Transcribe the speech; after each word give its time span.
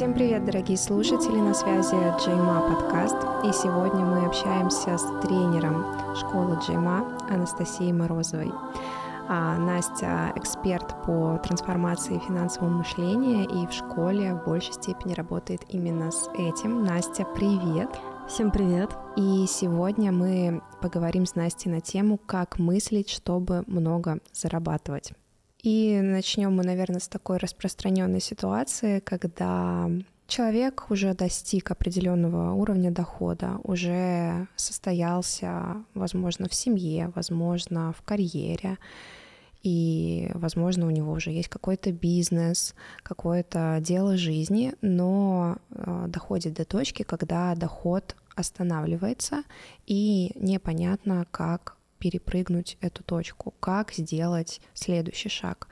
Всем 0.00 0.14
привет, 0.14 0.46
дорогие 0.46 0.78
слушатели, 0.78 1.36
на 1.36 1.52
связи 1.52 1.90
Джейма 1.92 2.62
подкаст, 2.70 3.16
и 3.44 3.52
сегодня 3.52 4.02
мы 4.02 4.24
общаемся 4.24 4.96
с 4.96 5.02
тренером 5.20 5.84
школы 6.16 6.58
Джейма 6.62 7.18
Анастасией 7.28 7.92
Морозовой. 7.92 8.50
А 9.28 9.58
Настя 9.58 10.32
эксперт 10.36 10.88
по 11.04 11.38
трансформации 11.44 12.18
финансового 12.26 12.70
мышления 12.70 13.44
и 13.44 13.66
в 13.66 13.72
школе 13.74 14.32
в 14.32 14.46
большей 14.46 14.72
степени 14.72 15.12
работает 15.12 15.66
именно 15.68 16.10
с 16.10 16.30
этим. 16.32 16.82
Настя, 16.82 17.26
привет! 17.34 17.90
Всем 18.26 18.50
привет! 18.50 18.96
И 19.18 19.44
сегодня 19.46 20.12
мы 20.12 20.62
поговорим 20.80 21.26
с 21.26 21.34
Настей 21.34 21.70
на 21.70 21.82
тему, 21.82 22.18
как 22.24 22.58
мыслить, 22.58 23.10
чтобы 23.10 23.64
много 23.66 24.20
зарабатывать. 24.32 25.12
И 25.62 26.00
начнем 26.00 26.54
мы, 26.54 26.64
наверное, 26.64 27.00
с 27.00 27.08
такой 27.08 27.36
распространенной 27.36 28.20
ситуации, 28.20 29.00
когда 29.00 29.90
человек 30.26 30.86
уже 30.90 31.12
достиг 31.12 31.70
определенного 31.70 32.52
уровня 32.52 32.90
дохода, 32.90 33.58
уже 33.64 34.46
состоялся, 34.56 35.84
возможно, 35.94 36.48
в 36.48 36.54
семье, 36.54 37.12
возможно, 37.14 37.92
в 37.92 38.02
карьере, 38.02 38.78
и, 39.62 40.30
возможно, 40.32 40.86
у 40.86 40.90
него 40.90 41.12
уже 41.12 41.30
есть 41.30 41.48
какой-то 41.48 41.92
бизнес, 41.92 42.74
какое-то 43.02 43.78
дело 43.82 44.16
жизни, 44.16 44.72
но 44.80 45.58
э, 45.70 46.04
доходит 46.08 46.54
до 46.54 46.64
точки, 46.64 47.02
когда 47.02 47.54
доход 47.54 48.16
останавливается, 48.34 49.42
и 49.86 50.32
непонятно, 50.36 51.26
как 51.30 51.76
перепрыгнуть 52.00 52.76
эту 52.80 53.04
точку, 53.04 53.54
как 53.60 53.92
сделать 53.92 54.60
следующий 54.74 55.28
шаг, 55.28 55.68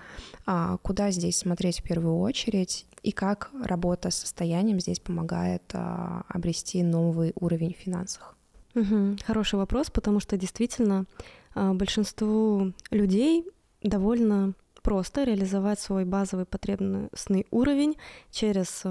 а, 0.46 0.76
куда 0.78 1.10
здесь 1.10 1.38
смотреть 1.38 1.80
в 1.80 1.82
первую 1.82 2.18
очередь 2.18 2.86
и 3.02 3.10
как 3.10 3.50
работа 3.64 4.10
с 4.10 4.18
состоянием 4.18 4.78
здесь 4.78 5.00
помогает 5.00 5.62
а, 5.72 6.22
обрести 6.28 6.82
новый 6.82 7.32
уровень 7.34 7.74
в 7.74 7.78
финансах. 7.78 8.36
Угу. 8.74 9.16
Хороший 9.24 9.56
вопрос, 9.56 9.90
потому 9.90 10.20
что 10.20 10.36
действительно 10.36 11.06
а, 11.54 11.72
большинству 11.72 12.72
людей 12.90 13.44
довольно 13.82 14.52
просто 14.82 15.24
реализовать 15.24 15.80
свой 15.80 16.04
базовый 16.04 16.44
потребностный 16.44 17.46
уровень 17.50 17.96
через 18.30 18.84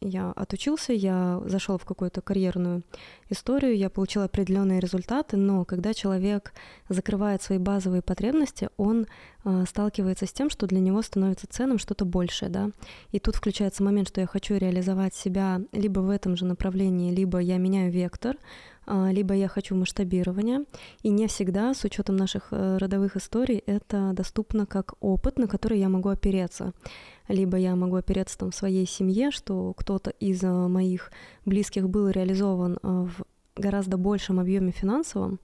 я 0.00 0.30
отучился, 0.30 0.92
я 0.92 1.40
зашел 1.46 1.78
в 1.78 1.84
какую-то 1.84 2.20
карьерную 2.20 2.82
историю, 3.30 3.76
я 3.76 3.90
получил 3.90 4.22
определенные 4.22 4.80
результаты, 4.80 5.36
но 5.36 5.64
когда 5.64 5.92
человек 5.94 6.52
закрывает 6.88 7.42
свои 7.42 7.58
базовые 7.58 8.02
потребности, 8.02 8.68
он 8.76 9.06
э, 9.44 9.64
сталкивается 9.68 10.26
с 10.26 10.32
тем, 10.32 10.50
что 10.50 10.66
для 10.66 10.80
него 10.80 11.02
становится 11.02 11.46
ценным 11.48 11.78
что-то 11.78 12.04
большее, 12.04 12.48
да. 12.48 12.70
И 13.10 13.18
тут 13.18 13.36
включается 13.36 13.82
момент, 13.82 14.08
что 14.08 14.20
я 14.20 14.26
хочу 14.26 14.56
реализовать 14.56 15.14
себя 15.14 15.60
либо 15.72 16.00
в 16.00 16.10
этом 16.10 16.36
же 16.36 16.44
направлении, 16.44 17.14
либо 17.14 17.38
я 17.38 17.58
меняю 17.58 17.90
вектор, 17.90 18.36
либо 19.10 19.34
я 19.34 19.48
хочу 19.48 19.74
масштабирования. 19.74 20.64
И 21.02 21.10
не 21.10 21.26
всегда, 21.26 21.74
с 21.74 21.84
учетом 21.84 22.16
наших 22.16 22.48
э, 22.50 22.76
родовых 22.78 23.16
историй, 23.16 23.62
это 23.66 24.12
доступно 24.12 24.66
как 24.66 24.94
опыт, 25.00 25.38
на 25.38 25.46
который 25.46 25.78
я 25.78 25.88
могу 25.88 26.08
опереться 26.08 26.72
либо 27.28 27.58
я 27.58 27.76
могу 27.76 27.96
опереться 27.96 28.38
там 28.38 28.50
в 28.50 28.54
своей 28.54 28.86
семье, 28.86 29.30
что 29.30 29.72
кто-то 29.74 30.10
из 30.10 30.42
э, 30.42 30.50
моих 30.50 31.12
близких 31.44 31.88
был 31.88 32.08
реализован 32.08 32.74
э, 32.74 32.78
в 32.82 33.24
гораздо 33.58 33.96
большем 33.96 34.40
объеме 34.40 34.70
финансовом, 34.70 35.40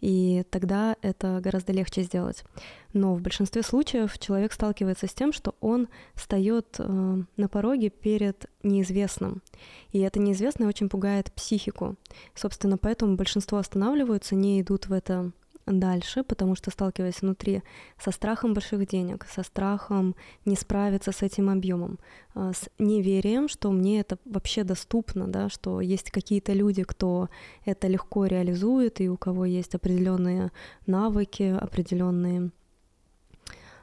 и 0.00 0.44
тогда 0.50 0.96
это 1.02 1.40
гораздо 1.42 1.72
легче 1.72 2.02
сделать. 2.02 2.44
Но 2.92 3.14
в 3.14 3.20
большинстве 3.20 3.62
случаев 3.62 4.18
человек 4.18 4.52
сталкивается 4.52 5.06
с 5.06 5.14
тем, 5.14 5.32
что 5.32 5.54
он 5.60 5.88
встает 6.14 6.76
э, 6.78 7.22
на 7.36 7.48
пороге 7.48 7.90
перед 7.90 8.46
неизвестным. 8.62 9.42
И 9.90 9.98
это 9.98 10.20
неизвестное 10.20 10.68
очень 10.68 10.88
пугает 10.88 11.32
психику. 11.32 11.96
Собственно, 12.34 12.78
поэтому 12.78 13.16
большинство 13.16 13.58
останавливаются, 13.58 14.34
не 14.34 14.60
идут 14.60 14.86
в 14.86 14.92
это 14.92 15.32
дальше, 15.70 16.22
потому 16.22 16.54
что 16.54 16.70
сталкиваясь 16.70 17.22
внутри 17.22 17.62
со 17.98 18.10
страхом 18.10 18.54
больших 18.54 18.86
денег, 18.86 19.26
со 19.30 19.42
страхом 19.42 20.14
не 20.44 20.56
справиться 20.56 21.12
с 21.12 21.22
этим 21.22 21.50
объемом, 21.50 21.98
а, 22.34 22.52
с 22.52 22.68
неверием, 22.78 23.48
что 23.48 23.70
мне 23.70 24.00
это 24.00 24.18
вообще 24.24 24.64
доступно, 24.64 25.28
да, 25.28 25.48
что 25.48 25.80
есть 25.80 26.10
какие-то 26.10 26.52
люди, 26.52 26.84
кто 26.84 27.28
это 27.64 27.88
легко 27.88 28.26
реализует 28.26 29.00
и 29.00 29.08
у 29.08 29.16
кого 29.16 29.44
есть 29.44 29.74
определенные 29.74 30.50
навыки, 30.86 31.56
определенные 31.58 32.50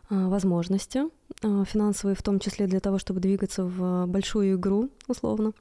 а, 0.10 0.30
возможности 0.30 1.04
а, 1.44 1.66
финансовые, 1.66 2.16
в 2.16 2.24
том 2.24 2.40
числе 2.40 2.68
для 2.68 2.80
того, 2.80 3.00
чтобы 3.00 3.20
двигаться 3.20 3.66
в 3.66 4.06
большую 4.08 4.56
игру, 4.56 4.90
условно. 5.08 5.54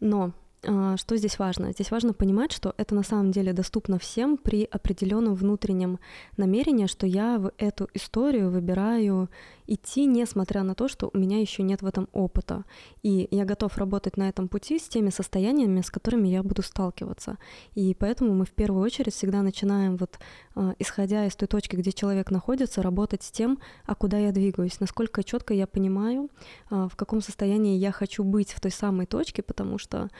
Но 0.00 0.32
что 0.62 1.16
здесь 1.16 1.38
важно? 1.38 1.72
Здесь 1.72 1.90
важно 1.90 2.12
понимать, 2.12 2.52
что 2.52 2.74
это 2.76 2.94
на 2.94 3.02
самом 3.02 3.30
деле 3.30 3.52
доступно 3.52 3.98
всем 3.98 4.36
при 4.36 4.64
определенном 4.64 5.34
внутреннем 5.34 5.98
намерении, 6.36 6.86
что 6.86 7.06
я 7.06 7.38
в 7.38 7.52
эту 7.56 7.88
историю 7.94 8.50
выбираю 8.50 9.30
идти, 9.70 10.04
несмотря 10.04 10.62
на 10.64 10.74
то, 10.74 10.88
что 10.88 11.10
у 11.12 11.18
меня 11.18 11.40
еще 11.40 11.62
нет 11.62 11.80
в 11.80 11.86
этом 11.86 12.08
опыта. 12.12 12.64
И 13.02 13.28
я 13.30 13.44
готов 13.44 13.78
работать 13.78 14.16
на 14.16 14.28
этом 14.28 14.48
пути 14.48 14.78
с 14.78 14.88
теми 14.88 15.10
состояниями, 15.10 15.80
с 15.80 15.90
которыми 15.90 16.28
я 16.28 16.42
буду 16.42 16.62
сталкиваться. 16.62 17.38
И 17.74 17.94
поэтому 17.94 18.34
мы 18.34 18.44
в 18.44 18.50
первую 18.50 18.82
очередь 18.82 19.14
всегда 19.14 19.42
начинаем 19.42 19.96
вот, 19.96 20.18
э, 20.56 20.74
исходя 20.80 21.24
из 21.24 21.36
той 21.36 21.46
точки, 21.46 21.76
где 21.76 21.92
человек 21.92 22.32
находится, 22.32 22.82
работать 22.82 23.22
с 23.22 23.30
тем, 23.30 23.60
а 23.86 23.94
куда 23.94 24.18
я 24.18 24.32
двигаюсь, 24.32 24.80
насколько 24.80 25.22
четко 25.22 25.54
я 25.54 25.68
понимаю, 25.68 26.30
э, 26.70 26.88
в 26.90 26.96
каком 26.96 27.20
состоянии 27.20 27.78
я 27.78 27.92
хочу 27.92 28.24
быть 28.24 28.52
в 28.52 28.60
той 28.60 28.72
самой 28.72 29.06
точке, 29.06 29.42
потому 29.42 29.78
что 29.78 30.10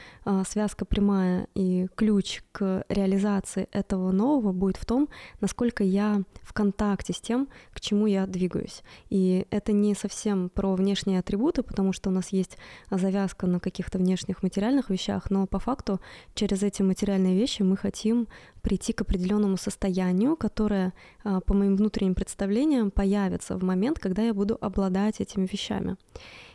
связка 0.46 0.84
прямая 0.84 1.46
и 1.54 1.88
ключ 1.94 2.42
к 2.52 2.84
реализации 2.88 3.68
этого 3.72 4.12
нового 4.12 4.52
будет 4.52 4.76
в 4.76 4.84
том, 4.84 5.08
насколько 5.40 5.84
я 5.84 6.22
в 6.42 6.52
контакте 6.52 7.12
с 7.12 7.20
тем, 7.20 7.48
к 7.72 7.80
чему 7.80 8.06
я 8.06 8.26
двигаюсь. 8.26 8.82
И 9.08 9.46
это 9.50 9.72
не 9.72 9.94
совсем 9.94 10.48
про 10.48 10.74
внешние 10.74 11.20
атрибуты, 11.20 11.62
потому 11.62 11.92
что 11.92 12.10
у 12.10 12.12
нас 12.12 12.28
есть 12.30 12.58
завязка 12.90 13.46
на 13.46 13.60
каких-то 13.60 13.98
внешних 13.98 14.42
материальных 14.42 14.90
вещах, 14.90 15.30
но 15.30 15.46
по 15.46 15.58
факту 15.58 16.00
через 16.34 16.62
эти 16.62 16.82
материальные 16.82 17.36
вещи 17.36 17.62
мы 17.62 17.76
хотим 17.76 18.28
прийти 18.62 18.92
к 18.92 19.02
определенному 19.02 19.56
состоянию, 19.56 20.36
которое, 20.36 20.92
а, 21.24 21.40
по 21.40 21.54
моим 21.54 21.76
внутренним 21.76 22.14
представлениям, 22.14 22.90
появится 22.90 23.56
в 23.56 23.62
момент, 23.62 23.98
когда 23.98 24.22
я 24.22 24.34
буду 24.34 24.58
обладать 24.60 25.20
этими 25.20 25.46
вещами. 25.50 25.96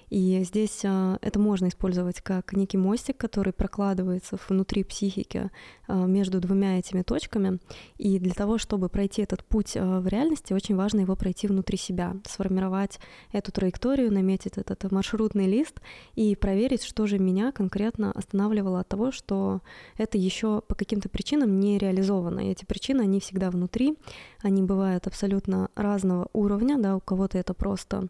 И 0.09 0.43
здесь 0.43 0.81
а, 0.85 1.17
это 1.21 1.39
можно 1.39 1.67
использовать 1.67 2.21
как 2.21 2.53
некий 2.53 2.77
мостик, 2.77 3.17
который 3.17 3.53
прокладывается 3.53 4.37
внутри 4.47 4.83
психики 4.83 5.49
а, 5.87 6.05
между 6.05 6.39
двумя 6.39 6.79
этими 6.79 7.01
точками. 7.01 7.59
И 7.97 8.19
для 8.19 8.33
того, 8.33 8.57
чтобы 8.57 8.89
пройти 8.89 9.21
этот 9.21 9.43
путь 9.43 9.75
а, 9.75 9.99
в 9.99 10.07
реальности, 10.07 10.53
очень 10.53 10.75
важно 10.75 11.01
его 11.01 11.15
пройти 11.15 11.47
внутри 11.47 11.77
себя, 11.77 12.15
сформировать 12.25 12.99
эту 13.31 13.51
траекторию, 13.51 14.13
наметить 14.13 14.57
этот 14.57 14.91
маршрутный 14.91 15.47
лист 15.47 15.81
и 16.15 16.35
проверить, 16.35 16.83
что 16.83 17.07
же 17.07 17.19
меня 17.19 17.51
конкретно 17.51 18.11
останавливало 18.11 18.81
от 18.81 18.87
того, 18.87 19.11
что 19.11 19.61
это 19.97 20.17
еще 20.17 20.61
по 20.61 20.75
каким-то 20.75 21.09
причинам 21.09 21.59
не 21.59 21.77
реализовано. 21.77 22.39
И 22.41 22.51
эти 22.51 22.65
причины, 22.65 23.01
они 23.01 23.19
всегда 23.19 23.49
внутри, 23.49 23.97
они 24.41 24.61
бывают 24.61 25.07
абсолютно 25.07 25.69
разного 25.75 26.29
уровня, 26.33 26.77
да, 26.77 26.95
у 26.95 26.99
кого-то 26.99 27.37
это 27.37 27.53
просто 27.53 28.07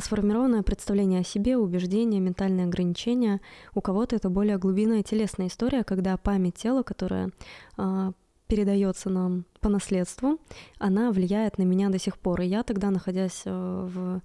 сформированное 0.00 0.62
представление 0.62 1.20
о 1.20 1.24
себе, 1.24 1.56
убеждения, 1.56 2.20
ментальные 2.20 2.66
ограничения. 2.66 3.40
У 3.74 3.80
кого-то 3.80 4.16
это 4.16 4.30
более 4.30 4.58
глубинная 4.58 5.02
телесная 5.02 5.48
история, 5.48 5.84
когда 5.84 6.16
память 6.16 6.54
тела, 6.54 6.82
которая 6.82 7.30
а, 7.76 8.12
передается 8.46 9.10
нам 9.10 9.46
по 9.60 9.68
наследству, 9.68 10.38
она 10.78 11.10
влияет 11.10 11.58
на 11.58 11.62
меня 11.62 11.88
до 11.88 11.98
сих 11.98 12.18
пор. 12.18 12.42
И 12.42 12.46
я 12.46 12.62
тогда, 12.62 12.90
находясь 12.90 13.42
э, 13.46 13.50
в 13.50 14.20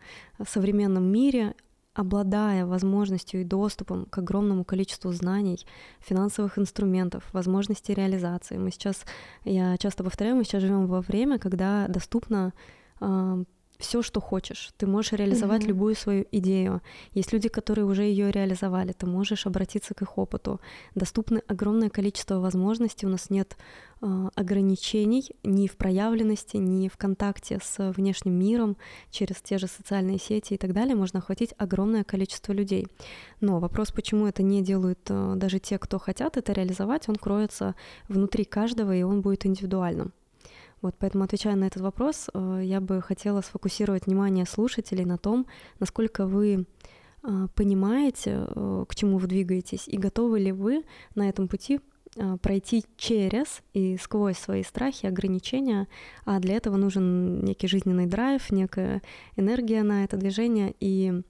современном 0.45 1.06
мире, 1.06 1.56
обладая 1.94 2.65
возможностью 2.65 3.41
и 3.41 3.45
доступом 3.45 4.06
к 4.06 4.18
огромному 4.18 4.63
количеству 4.63 5.12
знаний, 5.12 5.65
финансовых 6.00 6.57
инструментов, 6.57 7.23
возможностей 7.33 7.94
реализации. 7.94 8.57
Мы 8.57 8.71
сейчас, 8.71 9.03
я 9.44 9.77
часто 9.77 10.03
повторяю, 10.03 10.35
мы 10.35 10.44
сейчас 10.44 10.62
живем 10.62 10.88
во 10.88 11.01
время, 11.01 11.39
когда 11.39 11.88
доступно 11.88 12.53
а, 13.00 13.44
все, 13.79 14.01
что 14.01 14.19
хочешь. 14.19 14.71
Ты 14.77 14.87
можешь 14.87 15.13
реализовать 15.13 15.63
mm-hmm. 15.63 15.67
любую 15.67 15.95
свою 15.95 16.25
идею. 16.31 16.81
Есть 17.13 17.31
люди, 17.31 17.47
которые 17.47 17.85
уже 17.85 18.03
ее 18.03 18.29
реализовали. 18.29 18.91
Ты 18.91 19.05
можешь 19.05 19.47
обратиться 19.47 19.93
к 19.93 20.01
их 20.01 20.17
опыту. 20.17 20.59
Доступно 20.95 21.41
огромное 21.47 21.89
количество 21.89 22.39
возможностей. 22.39 23.05
У 23.05 23.09
нас 23.09 23.29
нет 23.29 23.55
э, 24.01 24.29
ограничений 24.35 25.31
ни 25.43 25.67
в 25.67 25.77
проявленности, 25.77 26.57
ни 26.57 26.89
в 26.89 26.97
контакте 26.97 27.59
с 27.63 27.93
внешним 27.93 28.33
миром 28.33 28.75
через 29.11 29.37
те 29.37 29.57
же 29.57 29.67
социальные 29.67 30.19
сети 30.19 30.55
и 30.55 30.57
так 30.57 30.73
далее. 30.73 30.95
Можно 30.95 31.19
охватить 31.19 31.53
огромное 31.57 32.03
количество 32.03 32.51
людей. 32.51 32.85
Но 33.39 33.59
вопрос, 33.59 33.91
почему 33.91 34.27
это 34.27 34.43
не 34.43 34.61
делают 34.61 34.99
э, 35.07 35.33
даже 35.37 35.59
те, 35.59 35.77
кто 35.77 35.99
хотят 35.99 36.35
это 36.35 36.51
реализовать, 36.51 37.07
он 37.07 37.15
кроется 37.15 37.75
внутри 38.09 38.43
каждого, 38.43 38.93
и 38.93 39.03
он 39.03 39.21
будет 39.21 39.45
индивидуальным. 39.45 40.11
Вот 40.81 40.95
поэтому, 40.97 41.23
отвечая 41.23 41.55
на 41.55 41.65
этот 41.65 41.81
вопрос, 41.81 42.29
э, 42.33 42.61
я 42.63 42.79
бы 42.79 43.01
хотела 43.01 43.41
сфокусировать 43.41 44.05
внимание 44.05 44.45
слушателей 44.45 45.05
на 45.05 45.17
том, 45.17 45.45
насколько 45.79 46.25
вы 46.25 46.65
понимаете, 47.53 48.47
к 48.87 48.95
чему 48.95 49.17
вы 49.17 49.27
двигаетесь, 49.27 49.89
и 49.89 49.97
готовы 49.97 50.39
ли 50.39 50.53
вы 50.53 50.85
на 51.15 51.27
этом 51.27 51.49
пути 51.49 51.81
пройти 52.41 52.85
через 52.95 53.61
и 53.73 53.97
сквозь 53.97 54.37
свои 54.37 54.63
страхи, 54.63 55.05
ограничения, 55.05 55.89
а 56.23 56.39
для 56.39 56.55
этого 56.55 56.77
нужен 56.77 57.43
некий 57.43 57.67
жизненный 57.67 58.05
драйв, 58.05 58.49
некая 58.51 59.01
энергия 59.35 59.83
на 59.83 60.05
это 60.05 60.15
движение, 60.15 60.73
и 60.79 61.21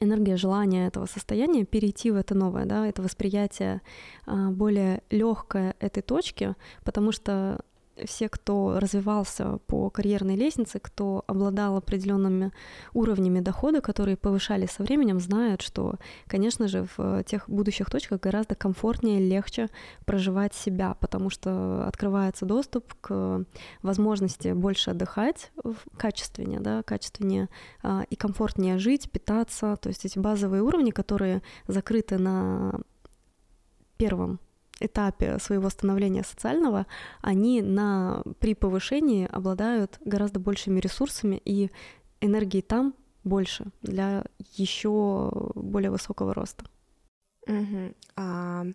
энергия 0.00 0.36
желания 0.36 0.88
этого 0.88 1.06
состояния 1.06 1.64
перейти 1.64 2.10
в 2.10 2.16
это 2.16 2.34
новое, 2.34 2.66
да, 2.66 2.86
это 2.86 3.00
восприятие 3.00 3.82
более 4.26 5.02
легкое 5.10 5.74
этой 5.78 6.02
точки, 6.02 6.54
потому 6.84 7.12
что 7.12 7.60
все, 8.06 8.28
кто 8.28 8.78
развивался 8.80 9.58
по 9.66 9.90
карьерной 9.90 10.36
лестнице, 10.36 10.78
кто 10.78 11.24
обладал 11.26 11.76
определенными 11.76 12.52
уровнями 12.94 13.40
дохода, 13.40 13.80
которые 13.80 14.16
повышались 14.16 14.70
со 14.70 14.82
временем, 14.82 15.20
знают, 15.20 15.62
что, 15.62 15.96
конечно 16.26 16.68
же, 16.68 16.86
в 16.96 17.22
тех 17.24 17.48
будущих 17.48 17.90
точках 17.90 18.20
гораздо 18.20 18.54
комфортнее, 18.54 19.20
легче 19.20 19.68
проживать 20.04 20.54
себя, 20.54 20.94
потому 21.00 21.30
что 21.30 21.86
открывается 21.86 22.46
доступ 22.46 22.94
к 23.00 23.44
возможности 23.82 24.52
больше 24.52 24.90
отдыхать 24.90 25.52
качественнее, 25.96 26.60
да, 26.60 26.82
качественнее 26.82 27.48
а, 27.82 28.04
и 28.08 28.16
комфортнее 28.16 28.78
жить, 28.78 29.10
питаться, 29.10 29.76
то 29.76 29.88
есть 29.88 30.04
эти 30.04 30.18
базовые 30.18 30.62
уровни, 30.62 30.90
которые 30.90 31.42
закрыты 31.66 32.18
на 32.18 32.80
первом 33.96 34.40
этапе 34.80 35.38
своего 35.38 35.68
становления 35.70 36.24
социального, 36.24 36.86
они 37.20 37.62
на, 37.62 38.22
при 38.38 38.54
повышении 38.54 39.28
обладают 39.30 39.98
гораздо 40.04 40.40
большими 40.40 40.80
ресурсами, 40.80 41.40
и 41.44 41.70
энергии 42.20 42.60
там 42.60 42.94
больше 43.24 43.66
для 43.82 44.24
еще 44.54 45.52
более 45.54 45.90
высокого 45.90 46.34
роста. 46.34 46.64
Угу. 47.46 47.94
А 48.16 48.66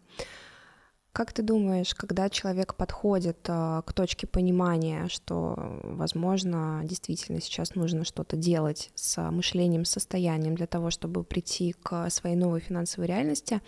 как 1.13 1.31
ты 1.31 1.44
думаешь, 1.44 1.94
когда 1.94 2.27
человек 2.27 2.74
подходит 2.74 3.38
а, 3.48 3.83
к 3.83 3.94
точке 3.94 4.25
понимания, 4.25 5.07
что, 5.10 5.80
возможно, 5.83 6.81
действительно 6.83 7.39
сейчас 7.39 7.75
нужно 7.75 8.04
что-то 8.04 8.36
делать 8.36 8.89
с 8.95 9.21
мышлением, 9.30 9.86
состоянием 9.86 10.56
для 10.56 10.65
того, 10.65 10.89
чтобы 10.89 11.24
прийти 11.24 11.75
к 11.83 12.10
своей 12.10 12.36
новой 12.36 12.62
финансовой 12.62 13.07
реальности, 13.07 13.62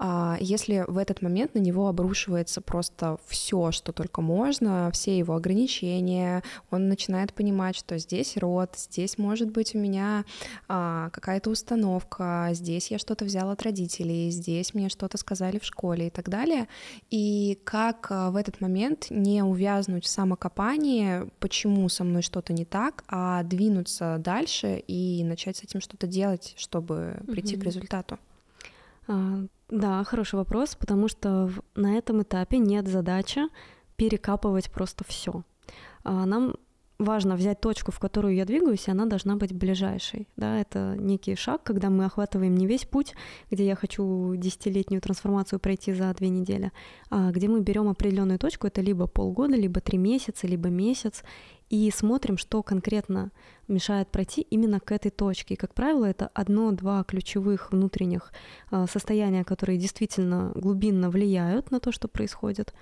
а 0.00 0.36
если 0.40 0.84
в 0.86 0.96
этот 0.96 1.22
момент 1.22 1.54
на 1.54 1.58
него 1.58 1.88
обрушивается 1.88 2.60
просто 2.60 3.18
все, 3.26 3.72
что 3.72 3.92
только 3.92 4.20
можно, 4.20 4.90
все 4.92 5.18
его 5.18 5.34
ограничения, 5.34 6.44
он 6.70 6.88
начинает 6.88 7.34
понимать, 7.34 7.74
что 7.74 7.98
здесь 7.98 8.36
род, 8.36 8.76
здесь 8.76 9.18
может 9.18 9.50
быть 9.50 9.74
у 9.74 9.78
меня 9.78 10.24
а, 10.68 11.10
какая-то 11.10 11.50
установка, 11.50 12.50
здесь 12.52 12.92
я 12.92 12.98
что-то 12.98 13.24
взял 13.24 13.50
от 13.50 13.62
родителей, 13.62 14.30
здесь 14.30 14.72
мне 14.72 14.88
что-то 14.88 15.18
сказали 15.18 15.58
в 15.58 15.64
школе 15.64 16.06
и 16.06 16.10
так 16.10 16.28
далее. 16.28 16.68
И 17.10 17.58
как 17.64 18.08
а, 18.10 18.30
в 18.30 18.36
этот 18.36 18.60
момент 18.60 19.06
не 19.10 19.42
увязнуть 19.42 20.04
в 20.04 20.08
самокопании, 20.08 21.30
почему 21.40 21.88
со 21.88 22.04
мной 22.04 22.22
что-то 22.22 22.52
не 22.52 22.64
так, 22.64 23.04
а 23.08 23.42
двинуться 23.42 24.16
дальше 24.18 24.82
и 24.86 25.24
начать 25.24 25.56
с 25.56 25.62
этим 25.62 25.80
что-то 25.80 26.06
делать, 26.06 26.54
чтобы 26.56 27.20
прийти 27.26 27.56
mm-hmm. 27.56 27.60
к 27.60 27.64
результату. 27.64 28.18
А, 29.06 29.44
да, 29.68 30.04
хороший 30.04 30.36
вопрос, 30.36 30.74
потому 30.74 31.08
что 31.08 31.50
на 31.74 31.96
этом 31.96 32.22
этапе 32.22 32.58
нет 32.58 32.88
задачи 32.88 33.42
перекапывать 33.96 34.70
просто 34.70 35.04
все. 35.04 35.42
А, 36.04 36.24
нам 36.26 36.54
важно 36.98 37.36
взять 37.36 37.60
точку, 37.60 37.92
в 37.92 37.98
которую 37.98 38.34
я 38.34 38.44
двигаюсь, 38.44 38.88
и 38.88 38.90
она 38.90 39.06
должна 39.06 39.36
быть 39.36 39.52
ближайшей. 39.52 40.26
Да, 40.36 40.60
это 40.60 40.96
некий 40.98 41.36
шаг, 41.36 41.62
когда 41.62 41.90
мы 41.90 42.04
охватываем 42.04 42.54
не 42.56 42.66
весь 42.66 42.84
путь, 42.84 43.14
где 43.50 43.66
я 43.66 43.76
хочу 43.76 44.34
десятилетнюю 44.36 45.00
трансформацию 45.00 45.60
пройти 45.60 45.92
за 45.92 46.12
две 46.14 46.28
недели, 46.28 46.72
а 47.10 47.30
где 47.30 47.48
мы 47.48 47.60
берем 47.60 47.88
определенную 47.88 48.38
точку, 48.38 48.66
это 48.66 48.80
либо 48.80 49.06
полгода, 49.06 49.54
либо 49.54 49.80
три 49.80 49.98
месяца, 49.98 50.46
либо 50.46 50.68
месяц, 50.68 51.22
и 51.70 51.90
смотрим, 51.90 52.38
что 52.38 52.62
конкретно 52.62 53.30
мешает 53.68 54.08
пройти 54.08 54.40
именно 54.40 54.80
к 54.80 54.90
этой 54.90 55.10
точке. 55.10 55.54
И, 55.54 55.56
как 55.56 55.74
правило, 55.74 56.06
это 56.06 56.30
одно-два 56.32 57.04
ключевых 57.04 57.72
внутренних 57.72 58.32
а, 58.70 58.86
состояния, 58.86 59.44
которые 59.44 59.78
действительно 59.78 60.52
глубинно 60.54 61.10
влияют 61.10 61.70
на 61.70 61.78
то, 61.78 61.92
что 61.92 62.08
происходит. 62.08 62.72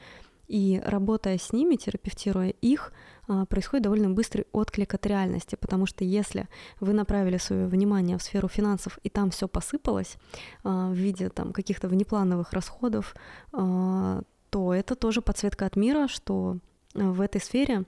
И 0.49 0.81
работая 0.85 1.39
с 1.39 1.53
ними, 1.53 1.77
терапевтируя 1.77 2.51
их, 2.51 2.93
а, 3.29 3.47
происходит 3.47 3.85
довольно 3.85 4.11
быстрый 4.11 4.47
отклик 4.53 4.95
от 4.95 5.07
реальности, 5.07 5.57
потому 5.57 5.87
что 5.87 6.05
если 6.05 6.49
вы 6.81 6.93
направили 6.93 7.39
свое 7.39 7.67
внимание 7.67 8.19
в 8.19 8.23
сферу 8.23 8.49
финансов 8.49 8.99
и 9.03 9.09
там 9.09 9.31
все 9.31 9.49
посыпалось 9.49 10.17
а, 10.63 10.91
в 10.91 10.95
виде 10.95 11.29
там 11.29 11.53
каких-то 11.53 11.89
внеплановых 11.89 12.53
расходов, 12.53 13.15
то 13.53 14.73
это 14.73 14.95
тоже 14.95 15.21
подсветка 15.21 15.67
от 15.67 15.77
мира, 15.77 16.09
что 16.09 16.59
в 16.97 17.21
этой 17.21 17.41
сфере 17.41 17.85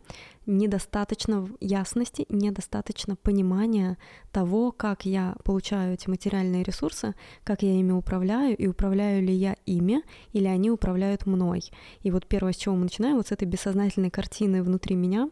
недостаточно 0.47 1.49
ясности, 1.61 2.27
недостаточно 2.29 3.17
понимания 3.17 3.99
того, 4.33 4.73
как 4.73 5.05
я 5.05 5.37
получаю 5.45 5.95
эти 5.95 6.09
материальные 6.09 6.63
ресурсы, 6.63 7.15
как 7.45 7.63
я 7.63 7.73
ими 7.73 7.93
управляю, 7.93 8.57
и 8.57 8.67
управляю 8.67 9.23
ли 9.23 9.33
я 9.33 9.57
ими, 9.67 10.03
или 10.33 10.47
они 10.47 10.71
управляют 10.71 11.27
мной. 11.27 11.63
И 12.03 12.11
вот 12.11 12.27
первое, 12.27 12.53
с 12.53 12.57
чего 12.57 12.75
мы 12.77 12.85
начинаем, 12.85 13.17
вот 13.17 13.29
с 13.29 13.33
этой 13.33 13.47
бессознательной 13.47 14.11
картины 14.11 14.63
внутри 14.63 14.97
меня, 14.97 15.31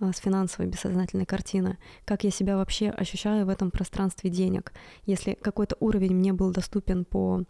а, 0.00 0.12
с 0.12 0.18
финансовой 0.18 0.70
бессознательной 0.70 1.26
картины, 1.26 1.78
как 2.04 2.24
я 2.24 2.30
себя 2.30 2.56
вообще 2.56 2.88
ощущаю 2.88 3.46
в 3.46 3.50
этом 3.50 3.70
пространстве 3.70 4.30
денег. 4.30 4.72
Если 5.04 5.34
какой-то 5.34 5.76
уровень 5.80 6.14
мне 6.14 6.32
был 6.32 6.50
доступен 6.50 7.04
по 7.04 7.44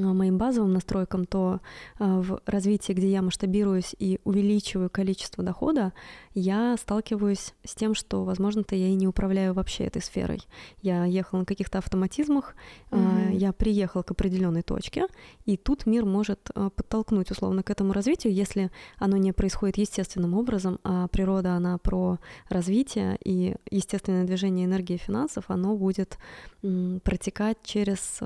моим 0.00 0.38
базовым 0.38 0.72
настройкам, 0.72 1.24
то 1.24 1.60
а, 1.98 2.20
в 2.20 2.40
развитии, 2.46 2.92
где 2.92 3.10
я 3.10 3.22
масштабируюсь 3.22 3.94
и 3.98 4.20
увеличиваю 4.24 4.90
количество 4.90 5.42
дохода, 5.42 5.92
я 6.34 6.76
сталкиваюсь 6.76 7.54
с 7.64 7.74
тем, 7.74 7.94
что, 7.94 8.24
возможно-то, 8.24 8.74
я 8.74 8.88
и 8.88 8.94
не 8.94 9.08
управляю 9.08 9.54
вообще 9.54 9.84
этой 9.84 10.02
сферой. 10.02 10.42
Я 10.82 11.04
ехала 11.04 11.40
на 11.40 11.44
каких-то 11.44 11.78
автоматизмах, 11.78 12.54
mm-hmm. 12.90 13.36
я 13.36 13.52
приехала 13.52 14.02
к 14.02 14.10
определенной 14.10 14.62
точке, 14.62 15.06
и 15.44 15.56
тут 15.56 15.86
мир 15.86 16.04
может 16.04 16.50
подтолкнуть 16.54 17.30
условно 17.30 17.62
к 17.62 17.70
этому 17.70 17.92
развитию, 17.92 18.32
если 18.32 18.70
оно 18.98 19.16
не 19.16 19.32
происходит 19.32 19.78
естественным 19.78 20.34
образом, 20.34 20.78
а 20.84 21.08
природа, 21.08 21.52
она 21.52 21.78
про 21.78 22.18
развитие, 22.48 23.18
и 23.24 23.56
естественное 23.70 24.24
движение 24.24 24.66
энергии 24.66 24.94
и 24.94 24.98
финансов, 24.98 25.44
оно 25.48 25.76
будет 25.76 26.18
протекать 26.60 27.58
через 27.62 28.20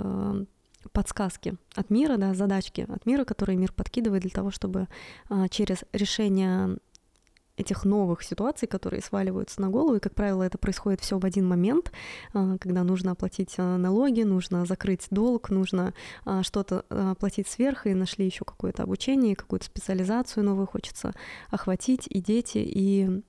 подсказки 0.92 1.56
от 1.74 1.90
мира, 1.90 2.16
да, 2.16 2.34
задачки 2.34 2.86
от 2.88 3.06
мира, 3.06 3.24
которые 3.24 3.56
мир 3.56 3.72
подкидывает 3.72 4.22
для 4.22 4.30
того, 4.30 4.50
чтобы 4.50 4.88
а, 5.28 5.48
через 5.48 5.84
решение 5.92 6.78
этих 7.56 7.84
новых 7.84 8.22
ситуаций, 8.22 8.66
которые 8.66 9.02
сваливаются 9.02 9.60
на 9.60 9.68
голову, 9.68 9.96
и, 9.96 10.00
как 10.00 10.14
правило, 10.14 10.42
это 10.42 10.56
происходит 10.56 11.00
все 11.00 11.18
в 11.18 11.24
один 11.26 11.46
момент, 11.46 11.92
а, 12.32 12.56
когда 12.58 12.82
нужно 12.82 13.12
оплатить 13.12 13.54
а, 13.58 13.76
налоги, 13.76 14.22
нужно 14.22 14.64
закрыть 14.64 15.06
долг, 15.10 15.50
нужно 15.50 15.92
что-то 16.42 16.84
оплатить 16.88 17.48
сверху, 17.48 17.88
и 17.88 17.94
нашли 17.94 18.24
еще 18.24 18.44
какое-то 18.44 18.82
обучение, 18.82 19.36
какую-то 19.36 19.66
специализацию 19.66 20.44
новую 20.44 20.66
хочется 20.66 21.12
охватить, 21.50 22.06
и 22.08 22.20
дети, 22.20 22.58
и 22.58 23.22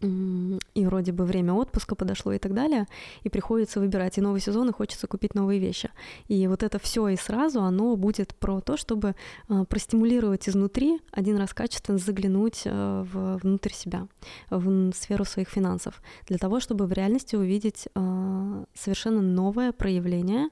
и 0.00 0.86
вроде 0.86 1.12
бы 1.12 1.24
время 1.24 1.52
отпуска 1.52 1.94
подошло 1.94 2.32
и 2.32 2.38
так 2.38 2.54
далее, 2.54 2.86
и 3.22 3.28
приходится 3.28 3.80
выбирать 3.80 4.18
и 4.18 4.20
новый 4.20 4.40
сезон, 4.40 4.70
и 4.70 4.72
хочется 4.72 5.06
купить 5.06 5.34
новые 5.34 5.60
вещи. 5.60 5.90
И 6.28 6.46
вот 6.46 6.62
это 6.62 6.78
все 6.78 7.08
и 7.08 7.16
сразу, 7.16 7.62
оно 7.62 7.96
будет 7.96 8.34
про 8.34 8.60
то, 8.60 8.76
чтобы 8.76 9.14
а, 9.48 9.64
простимулировать 9.64 10.48
изнутри, 10.48 11.00
один 11.12 11.36
раз 11.36 11.52
качественно 11.52 11.98
заглянуть 11.98 12.62
а, 12.64 13.04
в, 13.04 13.38
внутрь 13.42 13.72
себя, 13.72 14.06
в 14.48 14.92
сферу 14.92 15.24
своих 15.24 15.48
финансов, 15.48 16.00
для 16.26 16.38
того, 16.38 16.60
чтобы 16.60 16.86
в 16.86 16.92
реальности 16.92 17.36
увидеть 17.36 17.88
а, 17.94 18.64
совершенно 18.74 19.20
новое 19.20 19.72
проявление 19.72 20.48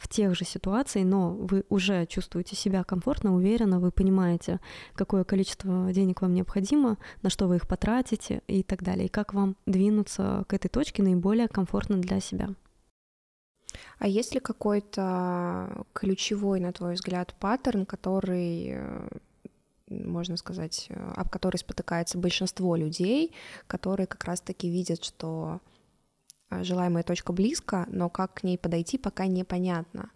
в 0.00 0.08
тех 0.08 0.34
же 0.34 0.46
ситуациях, 0.46 1.06
но 1.06 1.32
вы 1.34 1.64
уже 1.68 2.06
чувствуете 2.06 2.56
себя 2.56 2.84
комфортно, 2.84 3.34
уверенно, 3.34 3.78
вы 3.80 3.90
понимаете, 3.92 4.58
какое 4.94 5.24
количество 5.24 5.92
денег 5.92 6.22
вам 6.22 6.32
необходимо, 6.32 6.96
на 7.22 7.28
что 7.28 7.46
вы 7.46 7.56
их 7.56 7.68
потратите 7.68 8.42
и 8.46 8.62
так 8.62 8.82
далее, 8.82 9.06
и 9.06 9.10
как 9.10 9.34
вам 9.34 9.56
двинуться 9.66 10.44
к 10.48 10.54
этой 10.54 10.68
точке 10.68 11.02
наиболее 11.02 11.48
комфортно 11.48 11.98
для 11.98 12.18
себя. 12.20 12.48
А 13.98 14.08
есть 14.08 14.34
ли 14.34 14.40
какой-то 14.40 15.84
ключевой, 15.92 16.60
на 16.60 16.72
твой 16.72 16.94
взгляд, 16.94 17.34
паттерн, 17.38 17.84
который 17.84 18.80
можно 19.90 20.36
сказать, 20.36 20.88
об 21.16 21.28
который 21.28 21.56
спотыкается 21.56 22.16
большинство 22.16 22.76
людей, 22.76 23.34
которые 23.66 24.06
как 24.06 24.24
раз-таки 24.24 24.70
видят, 24.70 25.04
что 25.04 25.60
желаемая 26.50 27.02
точка 27.02 27.32
близко, 27.32 27.86
но 27.90 28.08
как 28.08 28.34
к 28.34 28.42
ней 28.42 28.58
подойти, 28.58 28.98
пока 28.98 29.26
непонятно. 29.26 30.10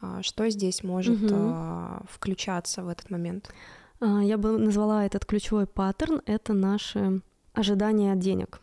А, 0.00 0.22
что 0.22 0.48
здесь 0.48 0.82
может 0.82 1.20
угу. 1.20 2.06
включаться 2.10 2.82
в 2.82 2.88
этот 2.88 3.10
момент? 3.10 3.52
Я 4.00 4.38
бы 4.38 4.58
назвала 4.58 5.04
этот 5.04 5.26
ключевой 5.26 5.66
паттерн— 5.66 6.22
это 6.26 6.52
наши 6.52 7.20
ожидания 7.52 8.12
от 8.12 8.20
денег. 8.20 8.60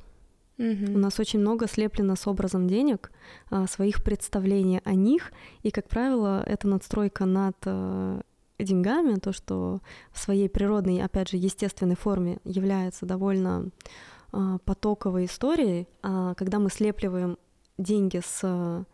Угу. 0.58 0.94
У 0.94 0.98
нас 0.98 1.20
очень 1.20 1.40
много 1.40 1.68
слеплено 1.68 2.16
с 2.16 2.28
образом 2.28 2.68
денег, 2.68 3.12
а, 3.50 3.68
своих 3.68 4.04
представлений 4.04 4.82
о 4.86 4.94
них, 4.94 5.34
и, 5.64 5.72
как 5.72 5.90
правило, 5.90 6.42
это 6.46 6.68
надстройка 6.68 7.26
над 7.26 7.58
а, 7.66 8.22
деньгами, 8.58 9.16
то, 9.16 9.34
что 9.34 9.82
в 10.14 10.20
своей 10.20 10.48
природной, 10.48 11.04
опять 11.04 11.30
же, 11.30 11.38
естественной 11.38 11.98
форме 11.98 12.38
является 12.46 13.06
довольно 13.06 13.66
а, 13.66 13.70
потоковой 14.32 15.26
историей, 15.26 15.88
а 16.02 16.34
когда 16.36 16.60
мы 16.60 16.70
слепливаем 16.70 17.38
деньги 17.78 18.22
с 18.24 18.86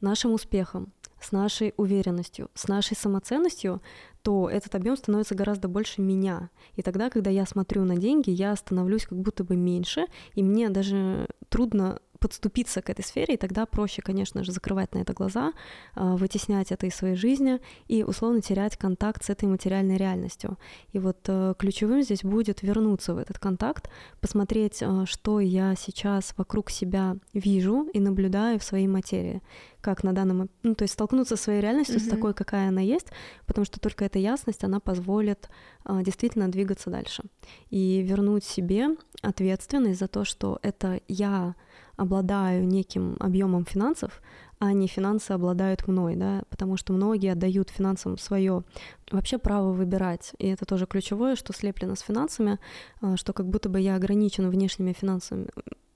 нашим 0.00 0.32
успехом, 0.32 0.92
с 1.20 1.32
нашей 1.32 1.72
уверенностью, 1.76 2.50
с 2.54 2.66
нашей 2.68 2.96
самоценностью, 2.96 3.80
то 4.22 4.48
этот 4.48 4.74
объем 4.74 4.96
становится 4.96 5.34
гораздо 5.34 5.68
больше 5.68 6.00
меня. 6.00 6.50
И 6.74 6.82
тогда, 6.82 7.10
когда 7.10 7.30
я 7.30 7.46
смотрю 7.46 7.84
на 7.84 7.96
деньги, 7.96 8.30
я 8.30 8.54
становлюсь 8.56 9.06
как 9.06 9.18
будто 9.18 9.44
бы 9.44 9.56
меньше, 9.56 10.06
и 10.34 10.42
мне 10.42 10.68
даже 10.68 11.28
трудно 11.48 12.00
подступиться 12.22 12.82
к 12.82 12.88
этой 12.88 13.04
сфере, 13.04 13.34
и 13.34 13.36
тогда 13.36 13.66
проще, 13.66 14.00
конечно 14.00 14.44
же, 14.44 14.52
закрывать 14.52 14.94
на 14.94 15.00
это 15.00 15.12
глаза, 15.12 15.52
а, 15.94 16.16
вытеснять 16.16 16.70
это 16.70 16.86
из 16.86 16.94
своей 16.94 17.16
жизни 17.16 17.58
и 17.88 18.04
условно 18.04 18.40
терять 18.40 18.76
контакт 18.76 19.24
с 19.24 19.30
этой 19.30 19.48
материальной 19.48 19.96
реальностью. 19.96 20.56
И 20.92 21.00
вот 21.00 21.18
э, 21.26 21.54
ключевым 21.58 22.02
здесь 22.02 22.22
будет 22.22 22.62
вернуться 22.62 23.14
в 23.14 23.18
этот 23.18 23.40
контакт, 23.40 23.90
посмотреть, 24.20 24.78
э, 24.82 25.04
что 25.06 25.40
я 25.40 25.74
сейчас 25.74 26.34
вокруг 26.36 26.70
себя 26.70 27.16
вижу 27.34 27.88
и 27.92 27.98
наблюдаю 27.98 28.60
в 28.60 28.64
своей 28.64 28.86
материи 28.86 29.42
как 29.82 30.04
на 30.04 30.12
данном, 30.12 30.48
ну 30.62 30.74
то 30.74 30.84
есть 30.84 30.94
столкнуться 30.94 31.36
со 31.36 31.42
своей 31.42 31.60
реальностью, 31.60 31.96
mm-hmm. 31.96 32.06
с 32.06 32.08
такой, 32.08 32.34
какая 32.34 32.68
она 32.68 32.80
есть, 32.80 33.08
потому 33.46 33.64
что 33.64 33.80
только 33.80 34.04
эта 34.04 34.20
ясность, 34.20 34.62
она 34.64 34.78
позволит 34.78 35.50
а, 35.84 36.02
действительно 36.02 36.48
двигаться 36.48 36.88
дальше 36.88 37.24
и 37.70 38.00
вернуть 38.00 38.44
себе 38.44 38.90
ответственность 39.22 39.98
за 39.98 40.06
то, 40.06 40.24
что 40.24 40.58
это 40.62 41.00
я 41.08 41.56
обладаю 42.02 42.66
неким 42.66 43.16
объемом 43.20 43.64
финансов, 43.64 44.20
а 44.58 44.72
не 44.72 44.86
финансы 44.86 45.32
обладают 45.32 45.88
мной, 45.88 46.16
да, 46.16 46.42
потому 46.48 46.76
что 46.76 46.92
многие 46.92 47.32
отдают 47.32 47.70
финансам 47.70 48.18
свое 48.18 48.62
вообще 49.10 49.38
право 49.38 49.72
выбирать, 49.72 50.34
и 50.38 50.46
это 50.46 50.64
тоже 50.64 50.86
ключевое, 50.86 51.34
что 51.34 51.52
слеплено 51.52 51.96
с 51.96 52.00
финансами, 52.00 52.58
а, 53.00 53.16
что 53.16 53.32
как 53.32 53.48
будто 53.48 53.68
бы 53.68 53.80
я 53.80 53.96
ограничен 53.96 54.48
внешними 54.50 54.92
финансовыми 54.92 55.48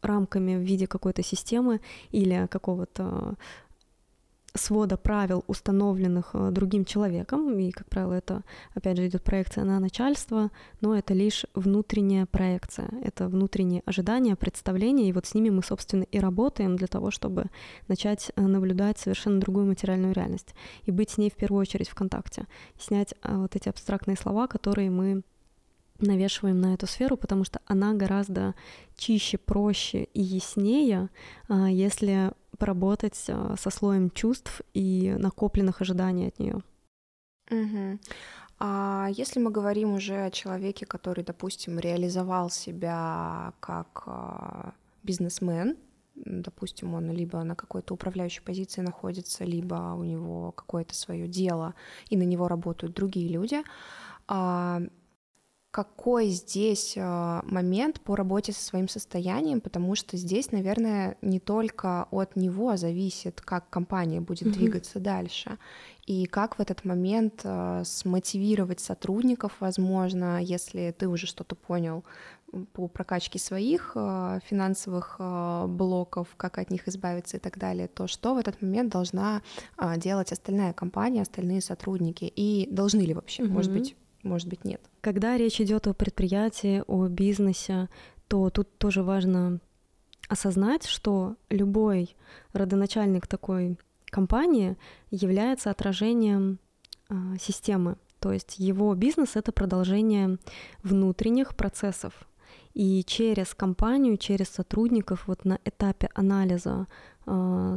рамками 0.03 0.57
в 0.57 0.61
виде 0.61 0.87
какой-то 0.87 1.23
системы 1.23 1.81
или 2.11 2.47
какого-то 2.51 3.35
свода 4.57 4.97
правил, 4.97 5.45
установленных 5.47 6.31
э, 6.35 6.51
другим 6.51 6.85
человеком, 6.85 7.59
и, 7.59 7.71
как 7.71 7.89
правило, 7.89 8.15
это, 8.15 8.43
опять 8.75 8.97
же, 8.97 9.07
идет 9.07 9.23
проекция 9.23 9.65
на 9.65 9.81
начальство, 9.81 10.51
но 10.81 10.97
это 10.97 11.15
лишь 11.15 11.47
внутренняя 11.55 12.27
проекция, 12.27 12.89
это 13.03 13.29
внутренние 13.29 13.83
ожидания, 13.87 14.37
представления, 14.37 15.09
и 15.09 15.13
вот 15.13 15.27
с 15.27 15.35
ними 15.35 15.51
мы, 15.51 15.63
собственно, 15.63 16.05
и 16.05 16.19
работаем 16.19 16.77
для 16.77 16.87
того, 16.87 17.11
чтобы 17.11 17.47
начать 17.89 18.33
э, 18.37 18.41
наблюдать 18.43 18.99
совершенно 18.99 19.41
другую 19.41 19.67
материальную 19.67 20.15
реальность 20.15 20.55
и 20.85 20.91
быть 20.91 21.11
с 21.11 21.19
ней 21.19 21.31
в 21.31 21.37
первую 21.37 21.61
очередь 21.61 21.89
в 21.89 21.95
контакте, 21.95 22.47
снять 22.79 23.15
э, 23.23 23.37
вот 23.37 23.57
эти 23.57 23.69
абстрактные 23.69 24.17
слова, 24.17 24.47
которые 24.47 24.91
мы 24.91 25.23
навешиваем 25.99 26.61
на 26.61 26.75
эту 26.75 26.87
сферу, 26.87 27.17
потому 27.17 27.45
что 27.45 27.61
она 27.67 27.95
гораздо 27.95 28.55
чище, 28.97 29.39
проще 29.39 30.05
и 30.15 30.23
яснее, 30.23 31.09
если 31.49 32.33
поработать 32.57 33.23
а, 33.29 33.55
со 33.59 33.71
слоем 33.71 34.11
чувств 34.11 34.63
и 34.75 35.15
накопленных 35.19 35.81
ожиданий 35.81 36.29
от 36.29 36.39
нее. 36.39 36.63
Угу. 37.51 37.99
А 38.59 39.09
если 39.13 39.39
мы 39.41 39.51
говорим 39.51 39.93
уже 39.93 40.25
о 40.25 40.31
человеке, 40.31 40.87
который, 40.87 41.23
допустим, 41.23 41.79
реализовал 41.79 42.51
себя 42.51 43.53
как 43.61 44.05
а, 44.07 44.73
бизнесмен, 45.03 45.77
допустим, 46.15 46.95
он 46.95 47.11
либо 47.11 47.43
на 47.43 47.55
какой-то 47.55 47.93
управляющей 47.93 48.43
позиции 48.43 48.81
находится, 48.81 49.45
либо 49.45 49.95
у 49.97 50.03
него 50.03 50.53
какое-то 50.53 50.95
свое 50.95 51.29
дело, 51.29 51.75
и 52.09 52.17
на 52.17 52.23
него 52.23 52.49
работают 52.49 52.95
другие 52.95 53.29
люди, 53.29 53.63
а, 54.27 54.81
какой 55.77 56.29
здесь 56.29 56.95
э, 56.97 57.41
момент 57.45 58.01
по 58.01 58.17
работе 58.17 58.51
со 58.51 58.65
своим 58.65 58.89
состоянием, 58.89 59.61
потому 59.61 59.95
что 59.95 60.17
здесь, 60.17 60.51
наверное, 60.51 61.19
не 61.21 61.39
только 61.39 62.09
от 62.11 62.35
него 62.35 62.79
зависит, 62.79 63.43
как 63.43 63.69
компания 63.69 64.23
будет 64.23 64.47
mm-hmm. 64.47 64.53
двигаться 64.53 65.01
дальше, 65.01 65.59
и 66.07 66.25
как 66.25 66.57
в 66.57 66.63
этот 66.63 66.87
момент 66.87 67.43
э, 67.45 67.83
смотивировать 67.85 68.81
сотрудников, 68.81 69.53
возможно, 69.61 70.43
если 70.43 70.95
ты 70.99 71.09
уже 71.09 71.27
что-то 71.27 71.55
понял 71.55 72.05
по 72.73 72.89
прокачке 72.89 73.39
своих 73.39 73.93
э, 73.97 74.39
финансовых 74.47 75.21
блоков, 75.69 76.29
как 76.39 76.57
от 76.57 76.71
них 76.71 76.89
избавиться 76.89 77.37
и 77.37 77.41
так 77.41 77.59
далее, 77.59 77.87
то 77.87 78.07
что 78.07 78.35
в 78.35 78.39
этот 78.39 78.63
момент 78.63 78.93
должна 78.93 79.43
делать 79.99 80.33
остальная 80.33 80.73
компания, 80.73 81.21
остальные 81.21 81.61
сотрудники, 81.61 82.25
и 82.25 82.67
должны 82.71 83.03
ли 83.03 83.13
вообще, 83.13 83.43
mm-hmm. 83.43 83.53
может 83.53 83.73
быть, 83.73 83.95
может 84.27 84.49
быть, 84.49 84.65
нет. 84.65 84.81
Когда 85.01 85.37
речь 85.37 85.61
идет 85.61 85.87
о 85.87 85.95
предприятии, 85.95 86.83
о 86.87 87.07
бизнесе, 87.09 87.89
то 88.29 88.51
тут 88.51 88.77
тоже 88.79 89.03
важно 89.03 89.61
осознать, 90.29 90.87
что 90.87 91.37
любой 91.51 92.17
родоначальник 92.53 93.27
такой 93.27 93.79
компании 94.07 94.77
является 95.11 95.71
отражением 95.71 96.59
э, 97.09 97.15
системы. 97.41 97.97
То 98.21 98.33
есть 98.33 98.59
его 98.59 98.95
бизнес 98.95 99.37
это 99.37 99.53
продолжение 99.53 100.39
внутренних 100.83 101.55
процессов. 101.55 102.13
И 102.75 103.05
через 103.05 103.55
компанию, 103.55 104.17
через 104.17 104.49
сотрудников 104.49 105.29
вот 105.29 105.45
на 105.45 105.59
этапе 105.65 106.11
анализа 106.15 106.87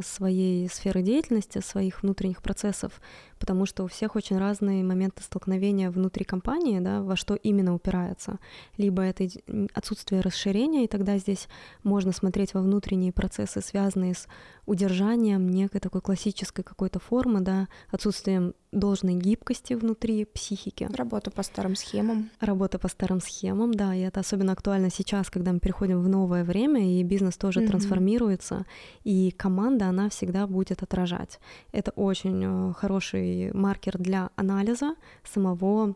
своей 0.02 0.68
сферы 0.68 1.02
деятельности, 1.02 1.60
своих 1.60 2.02
внутренних 2.02 2.40
процессов, 2.40 3.00
потому 3.38 3.66
что 3.66 3.84
у 3.84 3.88
всех 3.88 4.14
очень 4.14 4.38
разные 4.38 4.84
моменты 4.84 5.22
столкновения 5.22 5.90
внутри 5.90 6.24
компании, 6.24 6.78
да, 6.78 7.02
во 7.02 7.16
что 7.16 7.34
именно 7.34 7.74
упирается. 7.74 8.38
Либо 8.76 9.02
это 9.02 9.26
отсутствие 9.74 10.20
расширения, 10.20 10.84
и 10.84 10.88
тогда 10.88 11.18
здесь 11.18 11.48
можно 11.82 12.12
смотреть 12.12 12.54
во 12.54 12.60
внутренние 12.60 13.12
процессы, 13.12 13.60
связанные 13.60 14.14
с 14.14 14.28
удержанием 14.66 15.48
некой 15.48 15.80
такой 15.80 16.00
классической 16.00 16.62
какой-то 16.62 17.00
формы, 17.00 17.40
да, 17.40 17.66
отсутствием 17.90 18.54
должной 18.70 19.14
гибкости 19.14 19.74
внутри 19.74 20.24
психики. 20.24 20.88
Работа 20.94 21.32
по 21.32 21.42
старым 21.42 21.74
схемам. 21.74 22.30
Работа 22.38 22.78
по 22.78 22.86
старым 22.86 23.20
схемам, 23.20 23.74
да, 23.74 23.94
и 23.96 24.00
это 24.00 24.20
особенно 24.20 24.52
актуально 24.52 24.90
сейчас, 24.90 25.28
когда 25.28 25.52
мы 25.52 25.58
переходим 25.58 26.00
в 26.00 26.08
новое 26.08 26.44
время, 26.44 27.00
и 27.00 27.02
бизнес 27.02 27.36
тоже 27.36 27.60
mm-hmm. 27.60 27.66
трансформируется, 27.66 28.66
и 29.02 29.32
команда, 29.42 29.86
она 29.88 30.08
всегда 30.08 30.46
будет 30.46 30.82
отражать. 30.82 31.40
Это 31.72 31.92
очень 31.96 32.42
э, 32.44 32.72
хороший 32.74 33.52
маркер 33.52 33.98
для 33.98 34.28
анализа 34.36 34.94
самого 35.24 35.94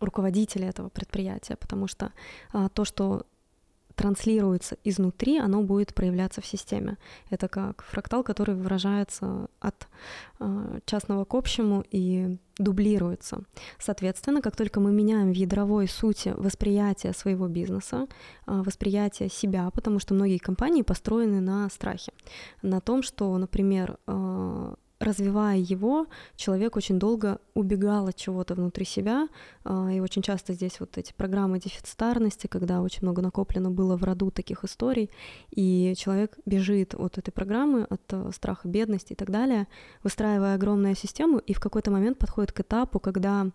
руководителя 0.00 0.68
этого 0.68 0.88
предприятия, 0.88 1.56
потому 1.56 1.88
что 1.88 2.12
а, 2.52 2.68
то, 2.68 2.84
что 2.84 3.26
транслируется 3.94 4.76
изнутри, 4.84 5.38
оно 5.38 5.62
будет 5.62 5.94
проявляться 5.94 6.40
в 6.40 6.46
системе. 6.46 6.96
Это 7.30 7.48
как 7.48 7.82
фрактал, 7.82 8.22
который 8.22 8.54
выражается 8.54 9.48
от 9.60 9.88
э, 10.40 10.80
частного 10.84 11.24
к 11.24 11.34
общему 11.34 11.84
и 11.90 12.38
дублируется. 12.58 13.42
Соответственно, 13.78 14.40
как 14.42 14.56
только 14.56 14.80
мы 14.80 14.92
меняем 14.92 15.32
в 15.32 15.36
ядровой 15.36 15.88
сути 15.88 16.34
восприятие 16.36 17.12
своего 17.12 17.48
бизнеса, 17.48 18.06
э, 18.46 18.62
восприятие 18.64 19.28
себя, 19.28 19.70
потому 19.70 19.98
что 19.98 20.14
многие 20.14 20.38
компании 20.38 20.82
построены 20.82 21.40
на 21.40 21.68
страхе, 21.68 22.12
на 22.62 22.80
том, 22.80 23.02
что, 23.02 23.36
например, 23.38 23.98
э, 24.06 24.74
развивая 25.00 25.58
его, 25.58 26.06
человек 26.36 26.76
очень 26.76 26.98
долго 26.98 27.38
убегал 27.54 28.08
от 28.08 28.16
чего-то 28.16 28.54
внутри 28.54 28.84
себя, 28.84 29.28
и 29.64 30.00
очень 30.00 30.22
часто 30.22 30.52
здесь 30.52 30.78
вот 30.78 30.98
эти 30.98 31.12
программы 31.14 31.58
дефицитарности, 31.58 32.46
когда 32.46 32.82
очень 32.82 33.00
много 33.02 33.22
накоплено 33.22 33.70
было 33.70 33.96
в 33.96 34.04
роду 34.04 34.30
таких 34.30 34.62
историй, 34.64 35.10
и 35.50 35.94
человек 35.96 36.38
бежит 36.44 36.94
от 36.94 37.16
этой 37.16 37.30
программы, 37.30 37.84
от 37.84 38.02
э, 38.10 38.30
страха 38.34 38.68
бедности 38.68 39.14
и 39.14 39.16
так 39.16 39.30
далее, 39.30 39.66
выстраивая 40.02 40.56
огромную 40.56 40.94
систему, 40.94 41.38
и 41.38 41.54
в 41.54 41.60
какой-то 41.60 41.90
момент 41.90 42.18
подходит 42.18 42.52
к 42.52 42.60
этапу, 42.60 43.00
когда 43.00 43.46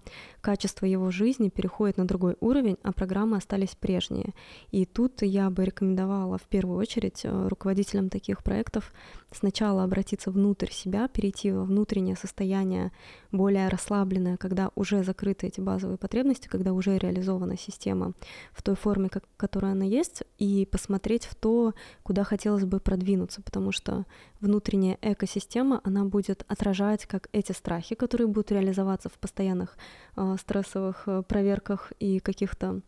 качество 0.42 0.88
его 0.88 1.12
жизни 1.12 1.50
переходит 1.50 1.98
на 1.98 2.08
другой 2.08 2.36
уровень, 2.40 2.78
а 2.82 2.92
программы 2.92 3.38
остались 3.38 3.76
прежние. 3.76 4.34
И 4.72 4.86
тут 4.86 5.22
я 5.22 5.52
бы 5.52 5.64
рекомендовала 5.64 6.40
в 6.40 6.48
первую 6.48 6.80
очередь 6.80 7.22
э, 7.24 7.48
руководителям 7.48 8.10
таких 8.10 8.44
проектов 8.44 8.92
сначала 9.32 9.84
обратиться 9.84 10.32
внутрь 10.32 10.72
себя, 10.72 11.08
перейти 11.08 11.52
во 11.52 11.64
внутреннее 11.64 12.16
состояние 12.16 12.92
более 13.32 13.68
расслабленное, 13.68 14.38
когда 14.38 14.72
уже 14.74 15.04
закрыты 15.04 15.48
эти 15.48 15.62
базовые 15.62 15.99
потребности, 16.00 16.48
когда 16.48 16.74
уже 16.74 16.98
реализована 16.98 17.58
система 17.58 18.14
в 18.52 18.64
той 18.64 18.76
форме, 18.76 19.10
как, 19.10 19.24
которая 19.38 19.74
она 19.74 19.86
есть, 19.86 20.24
и 20.38 20.68
посмотреть 20.72 21.26
в 21.26 21.36
то, 21.36 21.74
куда 22.04 22.24
хотелось 22.24 22.66
бы 22.66 22.80
продвинуться, 22.80 23.42
потому 23.42 23.72
что 23.72 24.06
внутренняя 24.42 24.98
экосистема, 25.02 25.82
она 25.84 26.06
будет 26.06 26.46
отражать 26.48 27.06
как 27.06 27.30
эти 27.32 27.52
страхи, 27.52 27.96
которые 27.96 28.28
будут 28.28 28.52
реализоваться 28.52 29.10
в 29.10 29.14
постоянных 29.14 29.78
э, 30.16 30.36
стрессовых 30.40 31.08
проверках 31.28 31.92
и 32.00 32.20
каких-то 32.20 32.82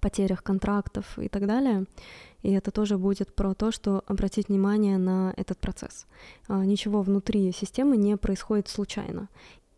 потерях 0.00 0.42
контрактов 0.42 1.18
и 1.18 1.28
так 1.28 1.46
далее. 1.46 1.86
И 2.42 2.52
это 2.52 2.70
тоже 2.70 2.98
будет 2.98 3.34
про 3.34 3.54
то, 3.54 3.72
что 3.72 4.02
обратить 4.06 4.48
внимание 4.48 4.98
на 4.98 5.32
этот 5.36 5.58
процесс. 5.58 6.06
А, 6.48 6.64
ничего 6.64 7.02
внутри 7.02 7.52
системы 7.52 7.96
не 7.96 8.16
происходит 8.16 8.68
случайно. 8.68 9.28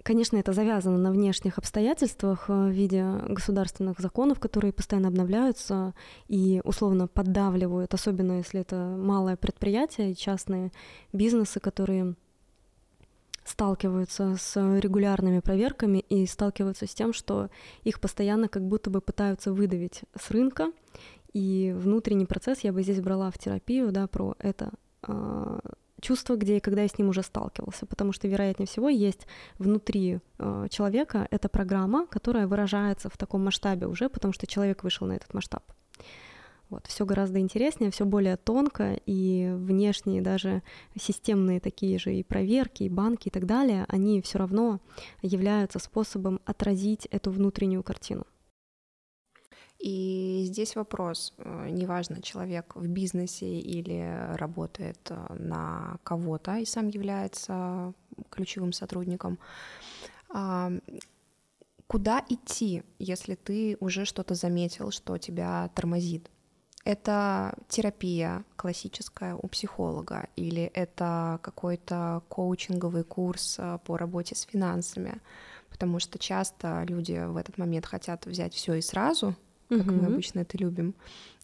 Конечно, 0.08 0.38
это 0.38 0.54
завязано 0.54 0.96
на 0.96 1.10
внешних 1.10 1.58
обстоятельствах 1.58 2.46
а, 2.48 2.68
в 2.68 2.70
виде 2.70 3.04
государственных 3.28 4.00
законов, 4.00 4.40
которые 4.40 4.72
постоянно 4.72 5.08
обновляются 5.08 5.92
и 6.28 6.62
условно 6.64 7.08
поддавливают, 7.08 7.92
особенно 7.92 8.38
если 8.38 8.62
это 8.62 8.96
малое 8.98 9.36
предприятие 9.36 10.12
и 10.12 10.16
частные 10.16 10.72
бизнесы, 11.12 11.60
которые 11.60 12.14
сталкиваются 13.44 14.36
с 14.40 14.56
регулярными 14.80 15.40
проверками 15.40 15.98
и 15.98 16.24
сталкиваются 16.24 16.86
с 16.86 16.94
тем, 16.94 17.12
что 17.12 17.50
их 17.84 18.00
постоянно 18.00 18.48
как 18.48 18.66
будто 18.66 18.88
бы 18.88 19.02
пытаются 19.02 19.52
выдавить 19.52 20.04
с 20.18 20.30
рынка, 20.30 20.72
и 21.34 21.76
внутренний 21.76 22.24
процесс 22.24 22.60
я 22.60 22.72
бы 22.72 22.82
здесь 22.82 23.02
брала 23.02 23.30
в 23.30 23.36
терапию, 23.36 23.92
да, 23.92 24.06
про 24.06 24.34
это 24.38 24.70
э, 25.06 25.58
чувство, 26.00 26.36
где 26.36 26.56
и 26.56 26.60
когда 26.60 26.82
я 26.82 26.88
с 26.88 26.98
ним 26.98 27.08
уже 27.08 27.22
сталкивался, 27.22 27.86
потому 27.86 28.12
что, 28.12 28.28
вероятнее 28.28 28.66
всего, 28.66 28.88
есть 28.88 29.26
внутри 29.58 30.20
э, 30.38 30.66
человека 30.70 31.26
эта 31.30 31.48
программа, 31.48 32.06
которая 32.06 32.46
выражается 32.46 33.08
в 33.08 33.16
таком 33.16 33.44
масштабе 33.44 33.86
уже, 33.86 34.08
потому 34.08 34.32
что 34.32 34.46
человек 34.46 34.84
вышел 34.84 35.06
на 35.06 35.12
этот 35.12 35.34
масштаб. 35.34 35.62
Вот, 36.70 36.86
все 36.86 37.06
гораздо 37.06 37.38
интереснее, 37.38 37.90
все 37.90 38.04
более 38.04 38.36
тонко, 38.36 39.00
и 39.06 39.50
внешние 39.56 40.20
даже 40.20 40.62
системные 40.98 41.60
такие 41.60 41.98
же 41.98 42.14
и 42.14 42.22
проверки, 42.22 42.82
и 42.82 42.90
банки 42.90 43.28
и 43.28 43.30
так 43.30 43.46
далее, 43.46 43.86
они 43.88 44.20
все 44.20 44.38
равно 44.38 44.80
являются 45.22 45.78
способом 45.78 46.40
отразить 46.44 47.06
эту 47.06 47.30
внутреннюю 47.30 47.82
картину. 47.82 48.26
И 49.78 50.42
здесь 50.46 50.74
вопрос, 50.74 51.34
э, 51.38 51.68
неважно, 51.70 52.20
человек 52.20 52.74
в 52.74 52.88
бизнесе 52.88 53.60
или 53.60 54.34
работает 54.34 54.98
э, 55.10 55.34
на 55.34 55.98
кого-то 56.02 56.56
и 56.56 56.64
сам 56.64 56.88
является 56.88 57.92
ключевым 58.30 58.72
сотрудником, 58.72 59.38
а, 60.30 60.72
куда 61.86 62.24
идти, 62.28 62.82
если 62.98 63.34
ты 63.36 63.76
уже 63.80 64.04
что-то 64.04 64.34
заметил, 64.34 64.90
что 64.90 65.16
тебя 65.16 65.70
тормозит? 65.74 66.30
Это 66.84 67.54
терапия 67.68 68.44
классическая 68.56 69.34
у 69.34 69.46
психолога 69.48 70.28
или 70.36 70.62
это 70.62 71.38
какой-то 71.42 72.22
коучинговый 72.28 73.04
курс 73.04 73.56
э, 73.58 73.78
по 73.84 73.96
работе 73.96 74.34
с 74.34 74.42
финансами, 74.42 75.20
потому 75.70 76.00
что 76.00 76.18
часто 76.18 76.84
люди 76.88 77.24
в 77.26 77.36
этот 77.36 77.58
момент 77.58 77.86
хотят 77.86 78.26
взять 78.26 78.54
все 78.54 78.74
и 78.74 78.80
сразу, 78.80 79.36
как 79.68 79.86
угу. 79.86 79.92
мы 79.92 80.06
обычно 80.06 80.40
это 80.40 80.56
любим. 80.58 80.94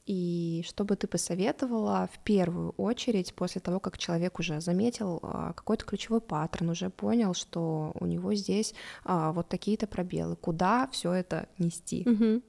И 0.06 0.62
что 0.66 0.84
бы 0.84 0.96
ты 0.96 1.06
посоветовала 1.06 2.10
в 2.12 2.18
первую 2.24 2.70
очередь 2.76 3.32
после 3.34 3.62
того, 3.62 3.80
как 3.80 3.96
человек 3.96 4.38
уже 4.38 4.60
заметил 4.60 5.18
а, 5.22 5.54
какой-то 5.54 5.86
ключевой 5.86 6.20
паттерн, 6.20 6.70
уже 6.70 6.90
понял, 6.90 7.32
что 7.32 7.92
у 7.98 8.04
него 8.04 8.34
здесь 8.34 8.74
а, 9.04 9.32
вот 9.32 9.48
такие-то 9.48 9.86
пробелы, 9.86 10.36
куда 10.36 10.88
все 10.92 11.10
это 11.12 11.48
нести? 11.56 12.06
Угу. 12.06 12.42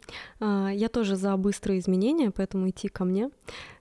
Я 0.71 0.89
тоже 0.89 1.15
за 1.15 1.37
быстрые 1.37 1.79
изменения, 1.79 2.29
поэтому 2.29 2.69
идти 2.69 2.89
ко 2.89 3.05
мне. 3.05 3.29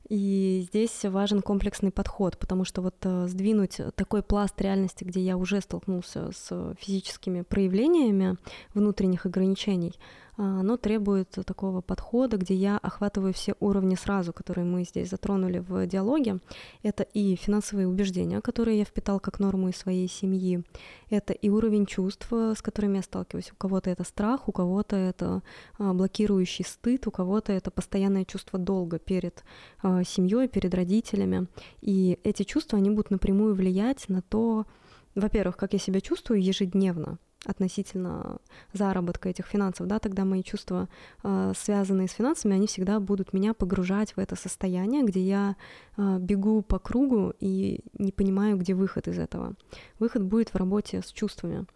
И 0.09 0.67
здесь 0.69 1.05
важен 1.05 1.41
комплексный 1.41 1.91
подход, 1.91 2.39
потому 2.39 2.65
что 2.65 2.83
вот 2.83 2.95
сдвинуть 3.27 3.81
такой 3.97 4.23
пласт 4.23 4.61
реальности, 4.61 5.03
где 5.03 5.21
я 5.21 5.37
уже 5.37 5.61
столкнулся 5.63 6.31
с 6.31 6.75
физическими 6.79 7.41
проявлениями 7.41 8.37
внутренних 8.75 9.25
ограничений, 9.25 9.95
оно 10.37 10.77
требует 10.77 11.31
такого 11.47 11.81
подхода, 11.81 12.37
где 12.37 12.55
я 12.55 12.79
охватываю 12.79 13.33
все 13.33 13.55
уровни 13.61 13.95
сразу, 13.95 14.33
которые 14.33 14.65
мы 14.65 14.85
здесь 14.85 15.11
затронули 15.11 15.59
в 15.59 15.87
диалоге. 15.87 16.39
Это 16.83 17.05
и 17.05 17.37
финансовые 17.37 17.87
убеждения, 17.87 18.41
которые 18.41 18.79
я 18.79 18.85
впитал 18.85 19.21
как 19.21 19.39
норму 19.39 19.69
из 19.69 19.77
своей 19.77 20.09
семьи. 20.09 20.65
Это 21.09 21.33
и 21.33 21.49
уровень 21.49 21.87
чувств, 21.87 22.27
с 22.33 22.61
которыми 22.63 22.97
я 22.97 23.03
сталкиваюсь. 23.03 23.53
У 23.53 23.57
кого-то 23.57 23.91
это 23.91 24.05
страх, 24.05 24.49
у 24.49 24.53
кого-то 24.53 24.97
это 24.97 25.43
а, 25.79 25.93
блокирующий 25.93 26.65
стыд, 26.65 27.07
у 27.07 27.11
кого-то 27.11 27.53
это 27.53 27.71
постоянное 27.71 28.25
чувство 28.25 28.59
долга 28.59 28.99
перед 28.99 29.45
а, 29.83 30.03
семьей, 30.03 30.49
перед 30.49 30.75
родителями. 30.75 31.47
И 31.81 32.19
эти 32.25 32.43
чувства, 32.43 32.79
они 32.79 32.91
будут 32.91 33.11
напрямую 33.11 33.55
влиять 33.55 34.09
на 34.09 34.23
то, 34.23 34.67
во-первых, 35.15 35.57
как 35.57 35.73
я 35.75 35.79
себя 35.79 36.01
чувствую 36.01 36.43
ежедневно, 36.43 37.19
относительно 37.47 38.39
заработка 38.73 39.29
этих 39.29 39.47
финансов, 39.47 39.87
да, 39.87 39.99
тогда 39.99 40.25
мои 40.25 40.43
чувства, 40.43 40.89
э, 41.23 41.53
связанные 41.57 42.09
с 42.09 42.13
финансами, 42.13 42.55
они 42.55 42.67
всегда 42.67 43.01
будут 43.01 43.33
меня 43.33 43.55
погружать 43.55 44.17
в 44.17 44.19
это 44.19 44.37
состояние, 44.37 45.03
где 45.03 45.21
я 45.21 45.57
э, 45.97 46.19
бегу 46.19 46.63
по 46.63 46.79
кругу 46.79 47.35
и 47.41 47.81
не 47.99 48.13
понимаю, 48.13 48.57
где 48.57 48.75
выход 48.75 49.09
из 49.09 49.19
этого. 49.19 49.55
Выход 49.99 50.23
будет 50.23 50.51
в 50.51 50.57
работе 50.57 51.03
с 51.03 51.13
чувствами. 51.13 51.67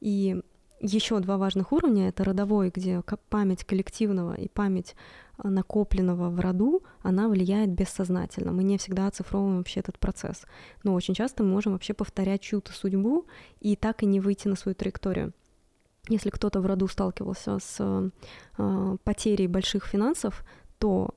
И 0.00 0.42
еще 0.82 1.20
два 1.20 1.38
важных 1.38 1.72
уровня— 1.72 2.08
это 2.10 2.24
родовой, 2.24 2.70
где 2.74 3.02
память 3.28 3.64
коллективного 3.64 4.34
и 4.34 4.48
память 4.48 4.96
а, 5.38 5.48
накопленного 5.48 6.28
в 6.28 6.40
роду, 6.40 6.82
она 7.02 7.28
влияет 7.28 7.70
бессознательно. 7.70 8.52
Мы 8.52 8.64
не 8.64 8.78
всегда 8.78 9.06
оцифровываем 9.06 9.58
вообще 9.58 9.80
этот 9.80 9.98
процесс. 9.98 10.42
Но 10.82 10.94
очень 10.94 11.14
часто 11.14 11.44
мы 11.44 11.50
можем 11.50 11.72
вообще 11.72 11.94
повторять 11.94 12.42
чью-то 12.42 12.72
судьбу 12.72 13.26
и 13.60 13.76
так 13.76 14.02
и 14.02 14.06
не 14.06 14.20
выйти 14.20 14.48
на 14.48 14.56
свою 14.56 14.74
траекторию. 14.74 15.32
Если 16.08 16.30
кто-то 16.30 16.60
в 16.60 16.66
роду 16.66 16.88
сталкивался 16.88 17.58
с 17.60 18.10
э, 18.58 18.96
потерей 19.04 19.46
больших 19.46 19.86
финансов, 19.86 20.44
то 20.78 21.14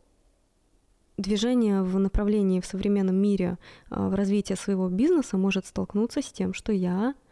движение 1.18 1.82
в 1.82 1.98
направлении 1.98 2.60
в 2.60 2.68
современном 2.68 3.16
мире 3.16 3.58
э, 3.90 3.96
в 4.08 4.14
развитии 4.14 4.54
своего 4.54 4.90
бизнеса 4.90 5.38
может 5.38 5.66
столкнуться 5.66 6.22
с 6.22 6.32
тем, 6.32 6.54
что 6.54 6.72
я 6.72 7.10
а, 7.10 7.25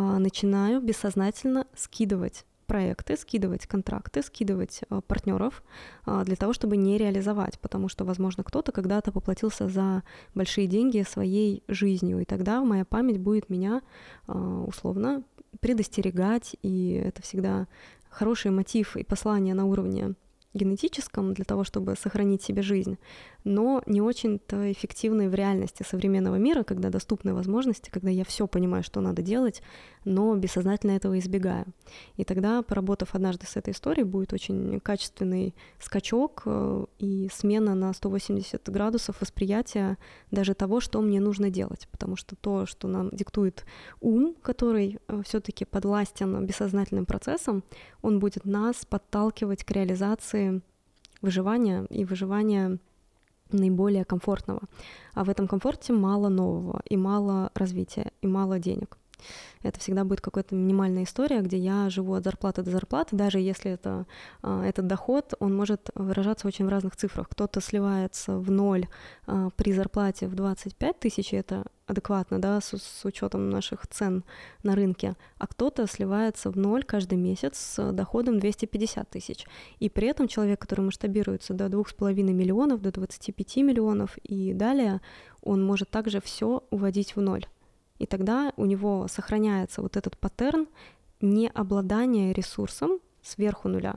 начинаю 0.00 0.80
бессознательно 0.80 1.66
скидывать 1.74 2.44
проекты, 2.64 3.16
скидывать 3.16 3.66
контракты, 3.66 4.22
скидывать 4.22 4.80
э, 4.88 5.00
партнеров 5.06 5.62
э, 6.06 6.22
для 6.24 6.36
того, 6.36 6.52
чтобы 6.52 6.76
не 6.76 6.98
реализовать, 6.98 7.58
потому 7.60 7.88
что, 7.88 8.04
возможно, 8.04 8.42
кто-то 8.42 8.72
когда-то 8.72 9.12
поплатился 9.12 9.68
за 9.68 10.02
большие 10.34 10.66
деньги 10.66 11.04
своей 11.08 11.62
жизнью, 11.68 12.20
и 12.20 12.24
тогда 12.24 12.62
моя 12.62 12.84
память 12.84 13.18
будет 13.18 13.48
меня 13.50 13.82
условно 14.26 15.22
предостерегать, 15.60 16.56
и 16.62 17.02
это 17.06 17.22
всегда 17.22 17.66
хороший 18.08 18.50
мотив 18.50 18.96
и 18.96 19.04
послание 19.04 19.54
на 19.54 19.66
уровне 19.66 20.14
генетическом 20.54 21.34
для 21.34 21.44
того, 21.44 21.64
чтобы 21.64 21.96
сохранить 21.96 22.42
себе 22.42 22.62
жизнь, 22.62 22.96
но 23.42 23.82
не 23.86 24.00
очень-то 24.00 24.72
эффективной 24.72 25.28
в 25.28 25.34
реальности 25.34 25.84
современного 25.86 26.36
мира, 26.36 26.62
когда 26.62 26.88
доступны 26.88 27.34
возможности, 27.34 27.90
когда 27.90 28.10
я 28.10 28.24
все 28.24 28.46
понимаю, 28.46 28.82
что 28.82 29.00
надо 29.00 29.20
делать, 29.20 29.62
но 30.04 30.34
бессознательно 30.36 30.92
этого 30.92 31.18
избегаю. 31.18 31.66
И 32.16 32.24
тогда, 32.24 32.62
поработав 32.62 33.14
однажды 33.14 33.46
с 33.46 33.56
этой 33.56 33.72
историей, 33.72 34.04
будет 34.04 34.32
очень 34.32 34.80
качественный 34.80 35.54
скачок 35.78 36.42
э, 36.46 36.86
и 36.98 37.28
смена 37.32 37.74
на 37.74 37.92
180 37.92 38.68
градусов 38.70 39.20
восприятия 39.20 39.98
даже 40.30 40.54
того, 40.54 40.80
что 40.80 41.00
мне 41.00 41.20
нужно 41.20 41.50
делать, 41.50 41.88
потому 41.90 42.16
что 42.16 42.36
то, 42.36 42.66
что 42.66 42.88
нам 42.88 43.10
диктует 43.10 43.64
ум, 44.00 44.34
который 44.42 44.98
э, 45.08 45.22
все-таки 45.24 45.64
подвластен 45.64 46.46
бессознательным 46.46 47.06
процессам, 47.06 47.64
он 48.02 48.18
будет 48.18 48.44
нас 48.44 48.84
подталкивать 48.86 49.64
к 49.64 49.70
реализации 49.70 50.43
выживания 51.22 51.86
и 51.90 52.04
выживания 52.04 52.78
наиболее 53.50 54.04
комфортного. 54.04 54.62
А 55.14 55.24
в 55.24 55.30
этом 55.30 55.46
комфорте 55.48 55.92
мало 55.92 56.28
нового, 56.28 56.80
и 56.88 56.96
мало 56.96 57.50
развития, 57.54 58.12
и 58.22 58.26
мало 58.26 58.58
денег. 58.58 58.98
Это 59.62 59.80
всегда 59.80 60.04
будет 60.04 60.20
какая-то 60.20 60.54
минимальная 60.54 61.04
история, 61.04 61.40
где 61.40 61.56
я 61.56 61.88
живу 61.88 62.14
от 62.14 62.24
зарплаты 62.24 62.62
до 62.62 62.70
зарплаты, 62.70 63.16
даже 63.16 63.38
если 63.38 63.70
это, 63.70 64.06
а, 64.42 64.64
этот 64.64 64.86
доход, 64.86 65.34
он 65.40 65.56
может 65.56 65.90
выражаться 65.94 66.46
очень 66.46 66.66
в 66.66 66.68
разных 66.68 66.96
цифрах. 66.96 67.28
Кто-то 67.30 67.60
сливается 67.60 68.38
в 68.38 68.50
ноль 68.50 68.86
а, 69.26 69.48
при 69.56 69.72
зарплате 69.72 70.26
в 70.26 70.34
25 70.34 70.98
тысяч, 70.98 71.32
это 71.32 71.64
адекватно, 71.86 72.38
да, 72.40 72.60
с, 72.60 72.76
с 72.76 73.04
учетом 73.04 73.50
наших 73.50 73.86
цен 73.86 74.24
на 74.62 74.74
рынке, 74.74 75.16
а 75.38 75.46
кто-то 75.46 75.86
сливается 75.86 76.50
в 76.50 76.56
ноль 76.56 76.84
каждый 76.84 77.18
месяц 77.18 77.56
с 77.56 77.92
доходом 77.92 78.38
250 78.38 79.08
тысяч. 79.08 79.46
И 79.80 79.88
при 79.90 80.08
этом 80.08 80.28
человек, 80.28 80.60
который 80.60 80.82
масштабируется 80.82 81.54
до 81.54 81.66
2,5 81.66 82.14
миллионов, 82.22 82.80
до 82.80 82.90
25 82.92 83.56
миллионов 83.56 84.16
и 84.18 84.52
далее, 84.54 85.00
он 85.42 85.64
может 85.64 85.90
также 85.90 86.20
все 86.20 86.64
уводить 86.70 87.16
в 87.16 87.20
ноль. 87.20 87.46
И 87.98 88.06
тогда 88.06 88.52
у 88.56 88.64
него 88.64 89.06
сохраняется 89.08 89.82
вот 89.82 89.96
этот 89.96 90.16
паттерн 90.16 90.66
необладания 91.20 92.32
ресурсом 92.32 92.98
сверху 93.22 93.68
нуля. 93.68 93.96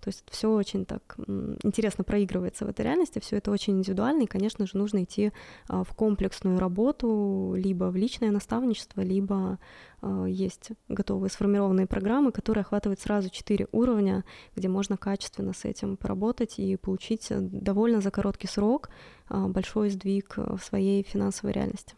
То 0.00 0.08
есть 0.08 0.24
все 0.30 0.50
очень 0.50 0.84
так 0.84 1.16
интересно 1.62 2.04
проигрывается 2.04 2.66
в 2.66 2.68
этой 2.68 2.82
реальности, 2.84 3.20
все 3.20 3.36
это 3.36 3.50
очень 3.50 3.78
индивидуально, 3.78 4.22
и, 4.22 4.26
конечно 4.26 4.66
же, 4.66 4.76
нужно 4.76 5.04
идти 5.04 5.32
а, 5.68 5.82
в 5.84 5.94
комплексную 5.94 6.58
работу, 6.58 7.54
либо 7.56 7.84
в 7.84 7.96
личное 7.96 8.30
наставничество, 8.30 9.00
либо 9.00 9.58
а, 10.02 10.24
есть 10.26 10.72
готовые 10.88 11.30
сформированные 11.30 11.86
программы, 11.86 12.32
которые 12.32 12.62
охватывают 12.62 13.00
сразу 13.00 13.30
четыре 13.30 13.66
уровня, 13.72 14.24
где 14.54 14.68
можно 14.68 14.96
качественно 14.96 15.52
с 15.54 15.64
этим 15.64 15.96
поработать 15.96 16.58
и 16.58 16.76
получить 16.76 17.28
довольно 17.30 18.00
за 18.00 18.10
короткий 18.10 18.48
срок 18.48 18.90
а, 19.28 19.48
большой 19.48 19.90
сдвиг 19.90 20.34
в 20.36 20.58
своей 20.58 21.02
финансовой 21.02 21.52
реальности. 21.52 21.94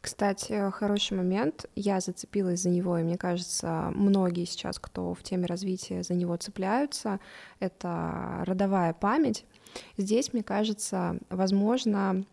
Кстати, 0.00 0.70
хороший 0.70 1.16
момент. 1.16 1.66
Я 1.74 2.00
зацепилась 2.00 2.60
за 2.60 2.70
него, 2.70 2.98
и 2.98 3.02
мне 3.02 3.16
кажется, 3.16 3.90
многие 3.94 4.44
сейчас, 4.44 4.78
кто 4.78 5.12
в 5.12 5.22
теме 5.22 5.46
развития, 5.46 6.02
за 6.02 6.14
него 6.14 6.36
цепляются. 6.36 7.18
Это 7.58 8.44
родовая 8.46 8.92
память. 8.92 9.44
Здесь, 9.96 10.32
мне 10.32 10.42
кажется, 10.42 11.18
возможно, 11.30 12.24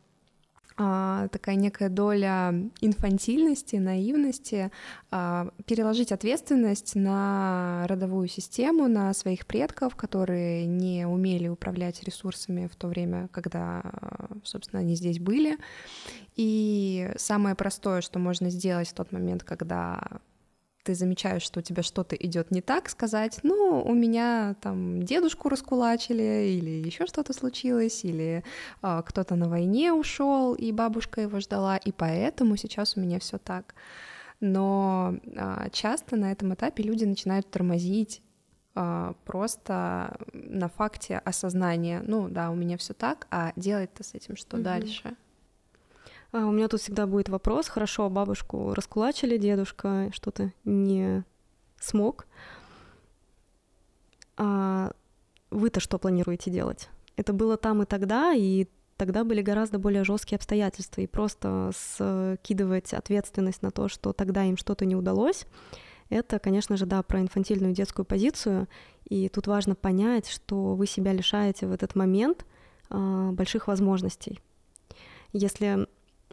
а, 0.77 1.29
такая 1.29 1.55
некая 1.55 1.89
доля 1.89 2.53
инфантильности, 2.81 3.77
наивности, 3.77 4.71
а, 5.09 5.49
переложить 5.65 6.11
ответственность 6.11 6.95
на 6.95 7.85
родовую 7.87 8.27
систему, 8.27 8.87
на 8.87 9.13
своих 9.13 9.45
предков, 9.45 9.95
которые 9.95 10.65
не 10.65 11.07
умели 11.07 11.47
управлять 11.47 12.03
ресурсами 12.03 12.67
в 12.67 12.75
то 12.75 12.87
время, 12.87 13.29
когда, 13.31 13.83
собственно, 14.43 14.81
они 14.81 14.95
здесь 14.95 15.19
были. 15.19 15.57
И 16.35 17.09
самое 17.15 17.55
простое, 17.55 18.01
что 18.01 18.19
можно 18.19 18.49
сделать 18.49 18.89
в 18.89 18.93
тот 18.93 19.13
момент, 19.13 19.43
когда 19.43 20.19
ты 20.85 20.93
замечаешь, 20.93 21.41
что 21.41 21.59
у 21.59 21.63
тебя 21.63 21.81
что-то 21.81 22.15
идет 22.15 22.51
не 22.51 22.61
так, 22.61 22.89
сказать, 22.89 23.39
ну, 23.41 23.83
у 23.83 23.93
меня 23.93 24.55
там 24.61 25.01
дедушку 25.01 25.49
раскулачили, 25.49 26.47
или 26.57 26.85
еще 26.85 27.07
что-то 27.07 27.33
случилось, 27.33 28.05
или 28.05 28.43
э, 28.83 29.01
кто-то 29.03 29.35
на 29.35 29.49
войне 29.49 29.91
ушел, 29.91 30.53
и 30.53 30.71
бабушка 30.71 31.21
его 31.21 31.39
ждала, 31.39 31.77
и 31.77 31.91
поэтому 31.91 32.55
сейчас 32.55 32.95
у 32.95 32.99
меня 32.99 33.19
все 33.19 33.39
так. 33.39 33.73
Но 34.39 35.15
э, 35.25 35.69
часто 35.71 36.17
на 36.17 36.31
этом 36.31 36.53
этапе 36.53 36.83
люди 36.83 37.03
начинают 37.03 37.49
тормозить 37.49 38.21
э, 38.75 39.13
просто 39.25 40.17
на 40.33 40.69
факте 40.69 41.17
осознания, 41.17 42.03
ну 42.05 42.29
да, 42.29 42.51
у 42.51 42.55
меня 42.55 42.77
все 42.77 42.93
так, 42.93 43.25
а 43.31 43.53
делать-то 43.55 44.03
с 44.03 44.13
этим 44.13 44.35
что 44.35 44.57
mm-hmm. 44.57 44.61
дальше? 44.61 45.15
А, 46.35 46.45
у 46.47 46.51
меня 46.51 46.67
тут 46.67 46.81
всегда 46.81 47.07
будет 47.07 47.29
вопрос. 47.29 47.69
Хорошо, 47.69 48.09
бабушку 48.09 48.73
раскулачили, 48.73 49.37
дедушка 49.37 50.09
что-то 50.11 50.51
не 50.65 51.23
смог. 51.79 52.27
А 54.35 54.91
вы-то 55.49 55.79
что 55.79 55.97
планируете 55.97 56.51
делать? 56.51 56.89
Это 57.15 57.31
было 57.31 57.55
там 57.55 57.83
и 57.83 57.85
тогда, 57.85 58.33
и 58.33 58.67
тогда 58.97 59.23
были 59.23 59.41
гораздо 59.41 59.79
более 59.79 60.03
жесткие 60.03 60.35
обстоятельства. 60.35 60.99
И 60.99 61.07
просто 61.07 61.71
скидывать 61.73 62.93
ответственность 62.93 63.61
на 63.61 63.71
то, 63.71 63.87
что 63.87 64.11
тогда 64.11 64.43
им 64.43 64.57
что-то 64.57 64.83
не 64.83 64.97
удалось, 64.97 65.45
это, 66.09 66.37
конечно 66.39 66.75
же, 66.75 66.85
да, 66.85 67.01
про 67.01 67.21
инфантильную 67.21 67.73
детскую 67.73 68.05
позицию. 68.05 68.67
И 69.05 69.29
тут 69.29 69.47
важно 69.47 69.73
понять, 69.73 70.27
что 70.27 70.75
вы 70.75 70.85
себя 70.85 71.13
лишаете 71.13 71.65
в 71.65 71.71
этот 71.71 71.95
момент 71.95 72.45
э, 72.89 73.29
больших 73.31 73.67
возможностей. 73.67 74.41
Если 75.31 75.87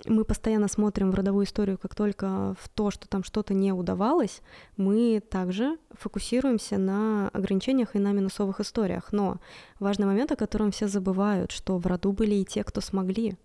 мы 0.07 0.24
постоянно 0.24 0.68
смотрим 0.68 1.11
в 1.11 1.14
родовую 1.14 1.46
историю 1.46 1.78
как 1.78 1.94
только 1.94 2.57
в 2.61 2.68
то, 2.68 2.90
что 2.90 3.09
там 3.09 3.22
что-то 3.22 3.55
не 3.55 3.72
удавалось, 3.72 4.42
мы 4.76 5.20
также 5.20 5.78
фокусируемся 5.92 6.78
на 6.78 7.28
ограничениях 7.28 7.94
и 7.94 7.98
на 7.98 8.12
минусовых 8.12 8.61
историях. 8.61 9.12
Но 9.12 9.38
важный 9.78 10.07
момент, 10.07 10.33
о 10.33 10.37
котором 10.37 10.70
все 10.70 10.88
забывают, 10.88 11.52
что 11.52 11.78
в 11.78 11.87
роду 11.87 12.12
были 12.12 12.37
и 12.37 12.44
те, 12.44 12.64
кто 12.64 12.81
смогли, 12.81 13.37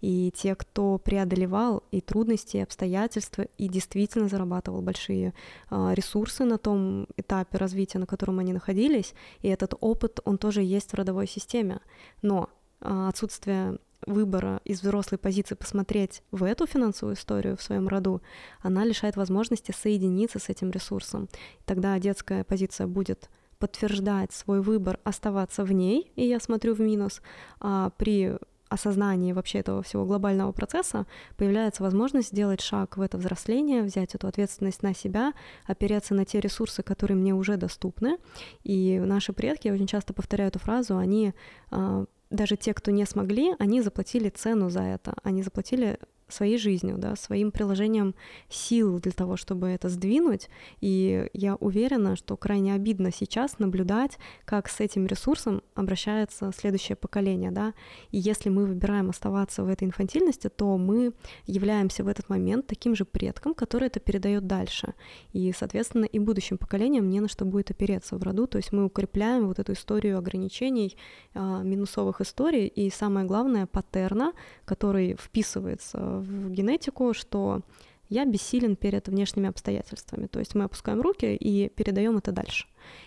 и 0.00 0.30
те, 0.34 0.54
кто 0.54 0.98
преодолевал 0.98 1.82
и 1.90 2.00
трудности, 2.00 2.58
и 2.58 2.62
обстоятельства, 2.62 3.42
и 3.56 3.68
действительно 3.68 4.28
зарабатывал 4.28 4.82
большие 4.82 5.32
э, 5.70 5.92
ресурсы 5.94 6.44
на 6.44 6.58
том 6.58 7.06
этапе 7.16 7.56
развития, 7.56 7.98
на 7.98 8.06
котором 8.06 8.38
они 8.38 8.52
находились, 8.52 9.14
и 9.40 9.48
этот 9.48 9.74
опыт, 9.80 10.20
он 10.24 10.36
тоже 10.36 10.62
есть 10.62 10.90
в 10.90 10.94
родовой 10.94 11.26
системе. 11.26 11.80
Но 12.20 12.50
э, 12.80 13.08
отсутствие 13.08 13.78
выбора 14.06 14.60
из 14.64 14.82
взрослой 14.82 15.18
позиции 15.18 15.54
посмотреть 15.54 16.22
в 16.30 16.44
эту 16.44 16.66
финансовую 16.66 17.16
историю 17.16 17.56
в 17.56 17.62
своем 17.62 17.88
роду, 17.88 18.22
она 18.60 18.84
лишает 18.84 19.16
возможности 19.16 19.72
соединиться 19.72 20.38
с 20.38 20.48
этим 20.48 20.70
ресурсом. 20.70 21.28
Тогда 21.64 21.98
детская 21.98 22.44
позиция 22.44 22.86
будет 22.86 23.30
подтверждать 23.58 24.32
свой 24.32 24.60
выбор 24.60 24.98
оставаться 25.04 25.64
в 25.64 25.72
ней, 25.72 26.10
и 26.16 26.26
я 26.26 26.40
смотрю 26.40 26.74
в 26.74 26.80
минус, 26.80 27.22
а 27.60 27.90
при 27.90 28.36
осознании 28.72 29.32
вообще 29.32 29.58
этого 29.58 29.82
всего 29.82 30.04
глобального 30.04 30.52
процесса 30.52 31.06
появляется 31.36 31.82
возможность 31.82 32.28
сделать 32.28 32.60
шаг 32.60 32.96
в 32.96 33.00
это 33.00 33.18
взросление, 33.18 33.82
взять 33.82 34.14
эту 34.14 34.26
ответственность 34.26 34.82
на 34.82 34.94
себя, 34.94 35.32
опереться 35.66 36.14
на 36.14 36.24
те 36.24 36.40
ресурсы, 36.40 36.82
которые 36.82 37.16
мне 37.16 37.34
уже 37.34 37.56
доступны. 37.56 38.18
И 38.64 38.98
наши 38.98 39.32
предки, 39.32 39.68
я 39.68 39.74
очень 39.74 39.86
часто 39.86 40.12
повторяю 40.12 40.48
эту 40.48 40.58
фразу, 40.58 40.96
они 40.96 41.34
а, 41.70 42.06
даже 42.32 42.56
те, 42.56 42.74
кто 42.74 42.90
не 42.90 43.04
смогли, 43.06 43.54
они 43.58 43.82
заплатили 43.82 44.28
цену 44.28 44.70
за 44.70 44.82
это. 44.82 45.14
Они 45.22 45.42
заплатили 45.42 45.98
своей 46.32 46.58
жизнью, 46.58 46.96
да, 46.98 47.16
своим 47.16 47.50
приложением 47.50 48.14
сил 48.48 48.98
для 48.98 49.12
того, 49.12 49.36
чтобы 49.36 49.68
это 49.68 49.88
сдвинуть. 49.88 50.48
И 50.80 51.28
я 51.32 51.56
уверена, 51.56 52.16
что 52.16 52.36
крайне 52.36 52.74
обидно 52.74 53.12
сейчас 53.12 53.58
наблюдать, 53.58 54.18
как 54.44 54.68
с 54.68 54.80
этим 54.80 55.06
ресурсом 55.06 55.62
обращается 55.74 56.52
следующее 56.56 56.96
поколение, 56.96 57.50
да. 57.50 57.74
И 58.10 58.18
если 58.18 58.50
мы 58.50 58.66
выбираем 58.66 59.10
оставаться 59.10 59.62
в 59.62 59.68
этой 59.68 59.84
инфантильности, 59.84 60.48
то 60.48 60.76
мы 60.78 61.12
являемся 61.46 62.04
в 62.04 62.08
этот 62.08 62.28
момент 62.28 62.66
таким 62.66 62.94
же 62.94 63.04
предком, 63.04 63.54
который 63.54 63.88
это 63.88 64.00
передает 64.00 64.46
дальше. 64.46 64.94
И, 65.32 65.52
соответственно, 65.52 66.04
и 66.04 66.18
будущим 66.18 66.58
поколениям 66.58 67.08
не 67.10 67.20
на 67.20 67.28
что 67.28 67.44
будет 67.44 67.70
опереться 67.70 68.16
в 68.16 68.22
роду. 68.22 68.46
То 68.46 68.58
есть 68.58 68.72
мы 68.72 68.84
укрепляем 68.84 69.46
вот 69.46 69.58
эту 69.58 69.72
историю 69.72 70.18
ограничений, 70.18 70.96
а, 71.34 71.62
минусовых 71.62 72.20
историй 72.20 72.66
и, 72.66 72.90
самое 72.90 73.26
главное, 73.26 73.66
паттерна, 73.66 74.32
который 74.64 75.16
вписывается 75.16 76.21
в 76.22 76.50
генетику, 76.50 77.14
что 77.14 77.62
я 78.08 78.24
бессилен 78.24 78.76
перед 78.76 79.08
внешними 79.08 79.48
обстоятельствами. 79.48 80.26
То 80.26 80.38
есть 80.38 80.54
мы 80.54 80.64
опускаем 80.64 81.00
руки 81.00 81.34
и 81.34 81.68
передаем 81.70 82.18
это 82.18 82.32
дальше. 82.32 82.66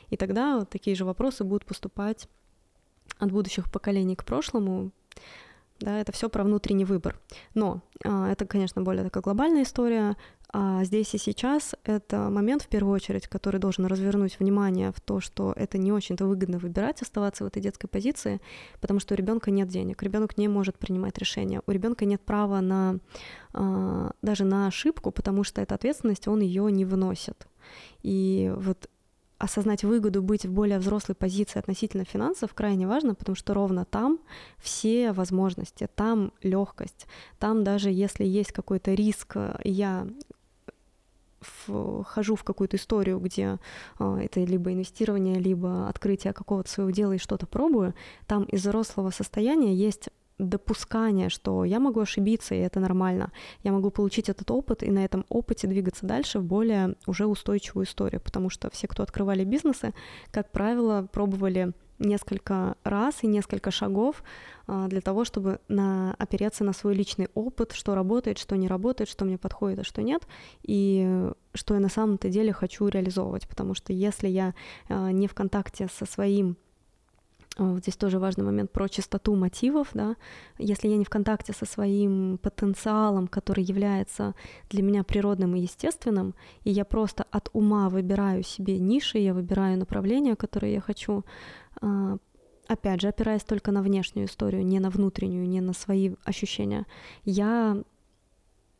И 0.10 0.17
тогда 0.17 0.65
такие 0.65 0.95
же 0.95 1.06
вопросы 1.06 1.43
будут 1.43 1.65
поступать 1.65 2.28
от 3.19 3.32
будущих 3.32 3.71
поколений 3.71 4.15
к 4.15 4.25
прошлому, 4.25 4.91
да, 5.80 5.99
это 5.99 6.12
все 6.12 6.30
про 6.30 6.43
внутренний 6.43 6.86
выбор. 6.86 7.19
Но 7.54 7.82
а, 8.04 8.32
это, 8.32 8.45
конечно, 8.45 8.82
более 8.82 9.04
такая 9.04 9.21
глобальная 9.21 9.63
история. 9.63 10.15
А 10.58 10.86
здесь 10.86 11.13
и 11.13 11.18
сейчас 11.18 11.76
это 11.84 12.30
момент, 12.30 12.62
в 12.62 12.68
первую 12.70 12.96
очередь, 12.96 13.28
который 13.28 13.60
должен 13.60 13.88
развернуть 13.88 14.39
внимание 14.39 14.94
в 14.94 15.02
то, 15.02 15.20
что 15.20 15.52
это 15.54 15.78
не 15.78 15.91
очень-то 15.91 16.26
выгодно 16.26 16.60
выбирать, 16.60 17.02
оставаться 17.02 17.44
в 17.44 17.48
этой 17.48 17.62
детской 17.62 17.88
позиции, 17.88 18.39
потому 18.80 19.02
что 19.02 19.15
у 19.15 19.18
ребенка 19.18 19.52
нет 19.52 19.68
денег, 19.68 20.02
ребенок 20.02 20.38
не 20.38 20.48
может 20.48 20.78
принимать 20.78 21.18
решения, 21.18 21.62
у 21.68 21.72
ребенка 21.72 22.06
нет 22.06 22.22
права 22.22 22.62
на 22.62 23.00
а, 23.52 24.12
даже 24.22 24.46
на 24.46 24.68
ошибку, 24.68 25.12
потому 25.12 25.44
что 25.44 25.62
эта 25.62 25.76
ответственность 25.76 26.30
он 26.30 26.39
ее 26.39 26.72
не 26.72 26.86
выносит. 26.86 27.50
И 28.02 28.50
вот 28.56 28.89
осознать 29.38 29.84
выгоду 29.84 30.22
быть 30.22 30.46
в 30.46 30.54
более 30.54 30.80
взрослой 30.80 31.15
позиции 31.15 31.60
относительно 31.60 32.06
финансов 32.06 32.54
крайне 32.54 32.88
важно, 32.88 33.13
потому 33.13 33.36
что 33.36 33.54
ровно 33.54 33.84
там 33.84 34.20
все 34.58 35.12
возможности, 35.12 35.89
там 35.94 36.32
легкость, 36.41 37.08
там 37.39 37.65
даже 37.65 37.91
если 37.91 38.24
есть 38.24 38.54
какой-то 38.54 38.94
риск, 38.94 39.36
я 39.65 40.08
вхожу 41.65 42.36
в 42.36 42.43
какую-то 42.43 42.77
историю, 42.77 43.19
где 43.19 43.60
э, 43.99 44.19
это 44.23 44.39
либо 44.41 44.71
инвестирование, 44.71 45.39
либо 45.39 45.88
открытие 45.88 46.34
какого-то 46.34 46.69
своего 46.69 46.91
дела 46.91 47.13
и 47.13 47.17
что-то 47.17 47.47
пробую, 47.47 47.93
там 48.27 48.43
из 48.43 48.62
взрослого 48.62 49.12
состояния 49.12 49.73
есть 49.75 50.10
допускание, 50.38 51.29
что 51.29 51.63
я 51.63 51.79
могу 51.79 52.01
ошибиться, 52.01 52.55
и 52.55 52.60
это 52.60 52.79
нормально. 52.79 53.31
Я 53.63 53.71
могу 53.71 53.89
получить 53.89 54.29
этот 54.29 54.51
опыт 54.51 54.84
и 54.84 54.91
на 54.91 55.03
этом 55.05 55.25
опыте 55.29 55.67
двигаться 55.67 56.05
дальше 56.05 56.39
в 56.39 56.43
более 56.43 56.95
уже 57.08 57.25
устойчивую 57.25 57.86
историю, 57.86 58.21
потому 58.21 58.49
что 58.49 58.69
все, 58.69 58.88
кто 58.88 59.03
открывали 59.03 59.43
бизнесы, 59.43 59.93
как 60.31 60.51
правило, 60.51 61.08
пробовали 61.12 61.73
несколько 61.99 62.75
раз 62.84 63.23
и 63.23 63.27
несколько 63.27 63.71
шагов 63.71 64.23
а, 64.67 64.88
для 64.88 65.01
того, 65.01 65.25
чтобы 65.25 65.60
на, 65.67 66.15
опереться 66.17 66.63
на 66.63 66.73
свой 66.73 66.93
личный 66.95 67.29
опыт, 67.34 67.71
что 67.71 67.95
работает, 67.95 68.38
что 68.38 68.55
не 68.58 68.67
работает, 68.67 69.10
что 69.10 69.25
мне 69.25 69.38
подходит, 69.38 69.79
а 69.79 69.84
что 69.84 70.01
нет, 70.01 70.27
и 70.63 71.31
что 71.53 71.73
я 71.73 71.79
на 71.79 71.89
самом-то 71.89 72.29
деле 72.29 72.51
хочу 72.53 72.88
реализовывать, 72.88 73.47
потому 73.47 73.73
что 73.75 73.93
если 73.93 74.27
я 74.27 74.53
а, 74.89 75.12
не 75.12 75.27
в 75.27 75.34
контакте 75.34 75.88
со 75.88 76.05
своим 76.05 76.58
Вот 77.58 77.79
здесь 77.84 77.95
тоже 77.95 78.19
важный 78.19 78.43
момент 78.43 78.71
про 78.71 78.89
чистоту 78.89 79.34
мотивов, 79.36 79.88
да. 79.93 80.15
Если 80.58 80.89
я 80.89 80.97
не 80.97 81.05
в 81.05 81.10
контакте 81.10 81.53
со 81.53 81.65
своим 81.65 82.38
потенциалом, 82.38 83.27
который 83.27 83.63
является 83.63 84.34
для 84.69 84.84
меня 84.84 85.03
природным 85.03 85.55
и 85.55 85.62
естественным, 85.62 86.34
и 86.65 86.71
я 86.71 86.84
просто 86.84 87.25
от 87.31 87.49
ума 87.53 87.88
выбираю 87.89 88.43
себе 88.43 88.77
ниши, 88.77 89.19
я 89.19 89.34
выбираю 89.34 89.77
направления, 89.77 90.36
которые 90.36 90.73
я 90.73 90.81
хочу, 90.81 91.13
а, 91.13 91.23
опять 92.67 93.01
же, 93.01 93.07
опираясь 93.07 93.43
только 93.43 93.71
на 93.71 93.81
внешнюю 93.81 94.27
историю, 94.27 94.65
не 94.65 94.79
на 94.79 94.89
внутреннюю, 94.89 95.47
не 95.47 95.61
на 95.61 95.73
свои 95.73 96.15
ощущения, 96.23 96.85
я 97.23 97.77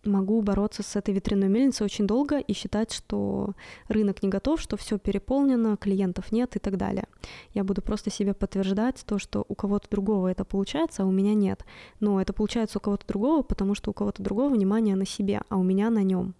могу 0.08 0.42
бороться 0.42 0.84
с 0.84 0.96
этой 0.96 1.14
ветряной 1.14 1.50
мельницей 1.50 1.86
очень 1.86 2.08
долго 2.08 2.40
и 2.40 2.54
считать, 2.54 2.92
что 2.92 3.54
рынок 3.88 4.22
не 4.24 4.30
готов, 4.30 4.62
что 4.62 4.78
все 4.78 4.98
переполнено, 4.98 5.78
клиентов 5.78 6.32
нет 6.32 6.56
и 6.56 6.60
так 6.60 6.78
далее. 6.78 7.08
Я 7.54 7.64
буду 7.64 7.82
просто 7.82 8.10
себе 8.10 8.34
подтверждать 8.34 9.04
то, 9.06 9.20
что 9.20 9.46
у 9.48 9.56
кого-то 9.56 9.90
другого 9.90 10.28
это 10.28 10.46
получается, 10.46 11.04
а 11.04 11.06
у 11.06 11.12
меня 11.12 11.34
нет. 11.34 11.66
Но 12.00 12.22
это 12.22 12.34
получается 12.34 12.78
у 12.78 12.82
кого-то 12.82 13.08
другого, 13.08 13.42
потому 13.42 13.76
что 13.76 13.92
у 13.92 13.94
кого-то 13.94 14.22
другого 14.22 14.54
внимание 14.54 14.96
на 14.96 15.06
себе, 15.06 15.42
а 15.50 15.58
у 15.58 15.64
меня 15.64 15.90
на 15.90 16.04
нем. 16.04 16.36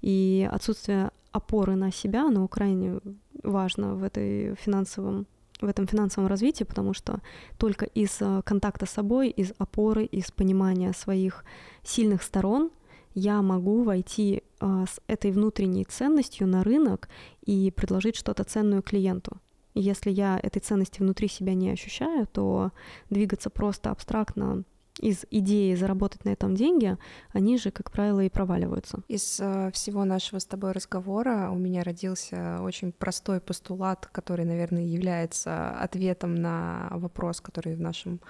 И 0.00 0.48
отсутствие 0.50 1.10
опоры 1.32 1.74
на 1.74 1.90
себя, 1.90 2.26
оно 2.26 2.46
крайне 2.48 3.00
важно 3.42 3.94
в 3.94 4.02
этой 4.02 4.54
финансовом 4.56 5.26
в 5.60 5.66
этом 5.66 5.86
финансовом 5.86 6.28
развитии, 6.28 6.64
потому 6.64 6.94
что 6.94 7.20
только 7.58 7.84
из 7.84 8.20
э, 8.20 8.42
контакта 8.44 8.86
с 8.86 8.90
собой, 8.90 9.30
из 9.30 9.52
опоры, 9.58 10.04
из 10.04 10.30
понимания 10.30 10.92
своих 10.92 11.44
сильных 11.82 12.22
сторон 12.22 12.70
я 13.14 13.42
могу 13.42 13.84
войти 13.84 14.42
а, 14.58 14.86
с 14.86 15.00
этой 15.06 15.30
внутренней 15.30 15.84
ценностью 15.84 16.48
на 16.48 16.64
рынок 16.64 17.08
и 17.46 17.70
предложить 17.70 18.16
что-то 18.16 18.42
ценную 18.42 18.82
клиенту. 18.82 19.38
Если 19.74 20.10
я 20.10 20.38
этой 20.42 20.60
ценности 20.60 21.00
внутри 21.00 21.28
себя 21.28 21.54
не 21.54 21.70
ощущаю, 21.70 22.26
то 22.26 22.72
двигаться 23.10 23.50
просто 23.50 23.90
абстрактно 23.90 24.64
из 25.00 25.24
идеи 25.30 25.74
заработать 25.74 26.24
на 26.24 26.30
этом 26.30 26.54
деньги, 26.54 26.96
они 27.32 27.58
же, 27.58 27.70
как 27.70 27.90
правило, 27.90 28.20
и 28.20 28.28
проваливаются. 28.28 29.00
Из 29.08 29.40
э, 29.40 29.70
всего 29.72 30.04
нашего 30.04 30.38
с 30.38 30.46
тобой 30.46 30.72
разговора 30.72 31.50
у 31.50 31.56
меня 31.56 31.82
родился 31.82 32.58
очень 32.60 32.92
простой 32.92 33.40
постулат, 33.40 34.06
который, 34.06 34.44
наверное, 34.44 34.84
является 34.84 35.70
ответом 35.70 36.36
на 36.36 36.88
вопрос, 36.92 37.40
который 37.40 37.74
в 37.74 37.80
нашем 37.80 38.20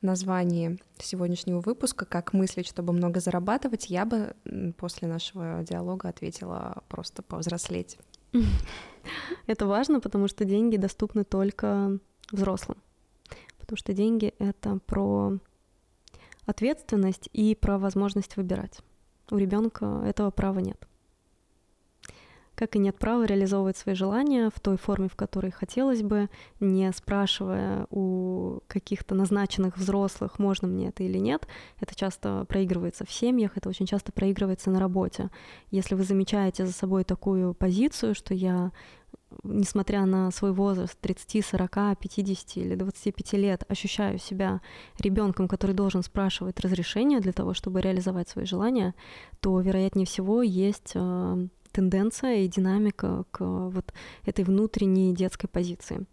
названии 0.00 0.78
сегодняшнего 0.98 1.60
выпуска 1.60 2.04
«Как 2.04 2.32
мыслить, 2.32 2.66
чтобы 2.66 2.92
много 2.92 3.20
зарабатывать», 3.20 3.90
я 3.90 4.04
бы 4.04 4.34
после 4.76 5.08
нашего 5.08 5.62
диалога 5.62 6.08
ответила 6.08 6.82
просто 6.88 7.22
повзрослеть. 7.22 7.98
Это 9.46 9.66
важно, 9.66 10.00
потому 10.00 10.28
что 10.28 10.44
деньги 10.44 10.76
доступны 10.76 11.24
только 11.24 11.98
взрослым. 12.30 12.78
Потому 13.58 13.76
что 13.76 13.92
деньги— 13.92 14.34
это 14.38 14.78
про 14.86 15.38
ответственность 16.46 17.28
и 17.32 17.54
про 17.54 17.78
возможность 17.78 18.36
выбирать. 18.36 18.80
У 19.30 19.36
ребенка 19.36 20.02
этого 20.04 20.30
права 20.30 20.58
нет. 20.58 20.86
Как 22.54 22.76
и 22.76 22.78
нет 22.78 22.98
права 22.98 23.24
реализовывать 23.24 23.76
свои 23.76 23.94
желания 23.94 24.50
в 24.54 24.60
той 24.60 24.76
форме, 24.76 25.08
в 25.08 25.16
которой 25.16 25.50
хотелось 25.50 26.02
бы, 26.02 26.28
не 26.60 26.92
спрашивая 26.92 27.86
у 27.90 28.60
каких-то 28.66 29.14
назначенных 29.14 29.78
взрослых, 29.78 30.38
можно 30.38 30.68
мне 30.68 30.88
это 30.88 31.02
или 31.02 31.18
нет. 31.18 31.46
Это 31.80 31.94
часто 31.94 32.44
проигрывается 32.48 33.06
в 33.06 33.10
семьях, 33.10 33.56
это 33.56 33.68
очень 33.68 33.86
часто 33.86 34.12
проигрывается 34.12 34.70
на 34.70 34.80
работе. 34.80 35.30
Если 35.70 35.94
вы 35.94 36.04
замечаете 36.04 36.66
за 36.66 36.72
собой 36.72 37.04
такую 37.04 37.54
позицию, 37.54 38.14
что 38.14 38.34
я 38.34 38.70
несмотря 39.42 40.04
на 40.04 40.30
свой 40.30 40.52
возраст 40.52 40.98
30, 41.00 41.44
40, 41.44 41.98
50 41.98 42.56
или 42.58 42.74
25 42.74 43.32
лет, 43.34 43.64
ощущаю 43.68 44.18
себя 44.18 44.60
ребенком, 44.98 45.48
который 45.48 45.74
должен 45.74 46.02
спрашивать 46.02 46.60
разрешение 46.60 47.20
для 47.20 47.32
того, 47.32 47.54
чтобы 47.54 47.80
реализовать 47.80 48.28
свои 48.28 48.44
желания, 48.44 48.94
то, 49.40 49.60
вероятнее 49.60 50.06
всего, 50.06 50.42
есть 50.42 50.92
э, 50.94 51.46
тенденция 51.72 52.42
и 52.42 52.48
динамика 52.48 53.24
к 53.30 53.44
вот 53.44 53.92
этой 54.24 54.44
внутренней 54.44 55.14
детской 55.14 55.48
позиции. 55.48 56.06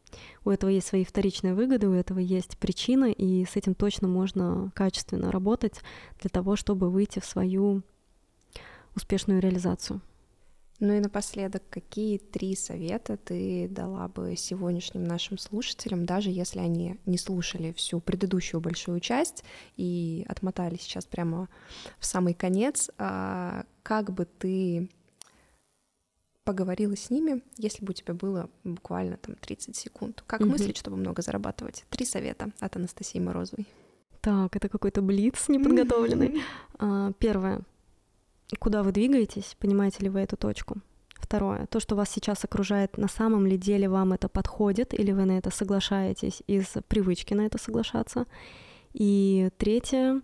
У 0.43 0.49
этого 0.49 0.69
есть 0.69 0.87
свои 0.87 1.05
вторичные 1.05 1.53
выгоды, 1.53 1.87
у 1.87 1.93
этого 1.93 2.19
есть 2.19 2.57
причина, 2.57 3.11
и 3.11 3.45
с 3.45 3.55
этим 3.55 3.75
точно 3.75 4.07
можно 4.07 4.71
качественно 4.73 5.31
работать 5.31 5.81
для 6.19 6.29
того, 6.29 6.55
чтобы 6.55 6.89
выйти 6.89 7.19
в 7.19 7.25
свою 7.25 7.83
успешную 8.95 9.39
реализацию. 9.39 10.01
Ну 10.79 10.93
и 10.93 11.01
напоследок, 11.01 11.63
какие 11.69 12.17
три 12.17 12.55
совета 12.55 13.17
ты 13.17 13.67
дала 13.69 14.07
бы 14.07 14.35
сегодняшним 14.37 15.03
нашим 15.03 15.37
слушателям, 15.37 16.05
даже 16.05 16.29
если 16.29 16.59
они 16.59 16.95
не 17.05 17.17
слушали 17.17 17.73
всю 17.73 17.99
предыдущую 17.99 18.61
большую 18.61 19.01
часть 19.01 19.43
и 19.75 20.25
отмотали 20.29 20.77
сейчас 20.77 21.05
прямо 21.05 21.49
в 21.99 22.05
самый 22.05 22.33
конец, 22.33 22.89
а 22.97 23.65
как 23.83 24.13
бы 24.13 24.25
ты 24.25 24.89
поговорила 26.49 26.95
с 26.95 27.09
ними, 27.09 27.41
если 27.57 27.85
бы 27.85 27.91
у 27.91 27.93
тебя 27.93 28.13
было 28.13 28.49
буквально 28.63 29.17
там 29.17 29.35
30 29.35 29.75
секунд. 29.75 30.23
Как 30.25 30.41
угу. 30.41 30.49
мыслить, 30.49 30.77
чтобы 30.77 30.97
много 30.97 31.21
зарабатывать? 31.21 31.85
Три 31.89 32.05
совета 32.05 32.51
от 32.59 32.75
Анастасии 32.75 33.19
Морозовой. 33.19 33.67
Так, 34.21 34.55
это 34.55 34.67
какой-то 34.67 35.01
блиц 35.01 35.47
неподготовленный. 35.47 36.41
А, 36.79 37.11
первое 37.19 37.61
куда 38.57 38.83
вы 38.83 38.91
двигаетесь, 38.91 39.55
понимаете 39.59 40.03
ли 40.03 40.09
вы 40.09 40.21
эту 40.21 40.37
точку. 40.37 40.77
Второе, 41.13 41.67
то, 41.67 41.79
что 41.79 41.95
вас 41.95 42.09
сейчас 42.09 42.43
окружает, 42.43 42.97
на 42.97 43.07
самом 43.07 43.45
ли 43.45 43.57
деле 43.57 43.89
вам 43.89 44.13
это 44.13 44.29
подходит, 44.29 44.97
или 44.97 45.11
вы 45.11 45.25
на 45.25 45.37
это 45.37 45.51
соглашаетесь 45.51 46.41
из 46.47 46.65
привычки 46.87 47.33
на 47.33 47.45
это 47.45 47.57
соглашаться. 47.57 48.25
И 48.93 49.49
третье, 49.57 50.21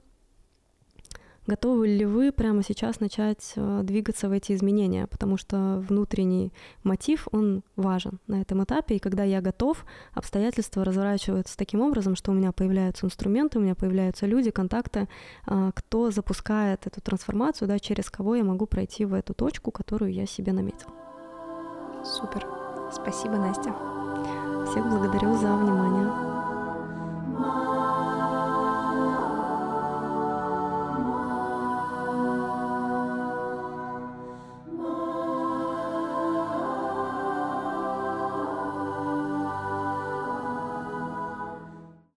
Готовы 1.47 1.87
ли 1.87 2.05
вы 2.05 2.31
прямо 2.31 2.63
сейчас 2.63 2.99
начать 2.99 3.53
э, 3.55 3.81
двигаться 3.83 4.29
в 4.29 4.31
эти 4.31 4.53
изменения? 4.53 5.05
Потому 5.05 5.37
что 5.37 5.83
внутренний 5.87 6.51
мотив, 6.83 7.27
он 7.31 7.61
важен 7.75 8.19
на 8.25 8.41
этом 8.41 8.63
этапе. 8.63 8.95
И 8.95 8.99
когда 8.99 9.23
я 9.23 9.41
готов, 9.41 9.85
обстоятельства 10.13 10.83
разворачиваются 10.83 11.55
таким 11.55 11.81
образом, 11.81 12.15
что 12.15 12.31
у 12.31 12.33
меня 12.33 12.51
появляются 12.51 13.05
инструменты, 13.05 13.59
у 13.59 13.61
меня 13.61 13.75
появляются 13.75 14.25
люди, 14.25 14.49
контакты, 14.49 15.07
э, 15.45 15.71
кто 15.75 16.09
запускает 16.09 16.87
эту 16.87 16.99
трансформацию, 17.01 17.67
да, 17.67 17.77
через 17.77 18.09
кого 18.09 18.35
я 18.35 18.43
могу 18.43 18.65
пройти 18.65 19.05
в 19.05 19.13
эту 19.13 19.35
точку, 19.35 19.69
которую 19.69 20.11
я 20.11 20.25
себе 20.25 20.51
наметил. 20.51 20.87
Супер. 22.03 22.47
Спасибо, 22.91 23.37
Настя. 23.37 23.73
Всех 24.71 24.89
благодарю 24.89 25.35
за 25.35 25.55
внимание. 25.55 26.35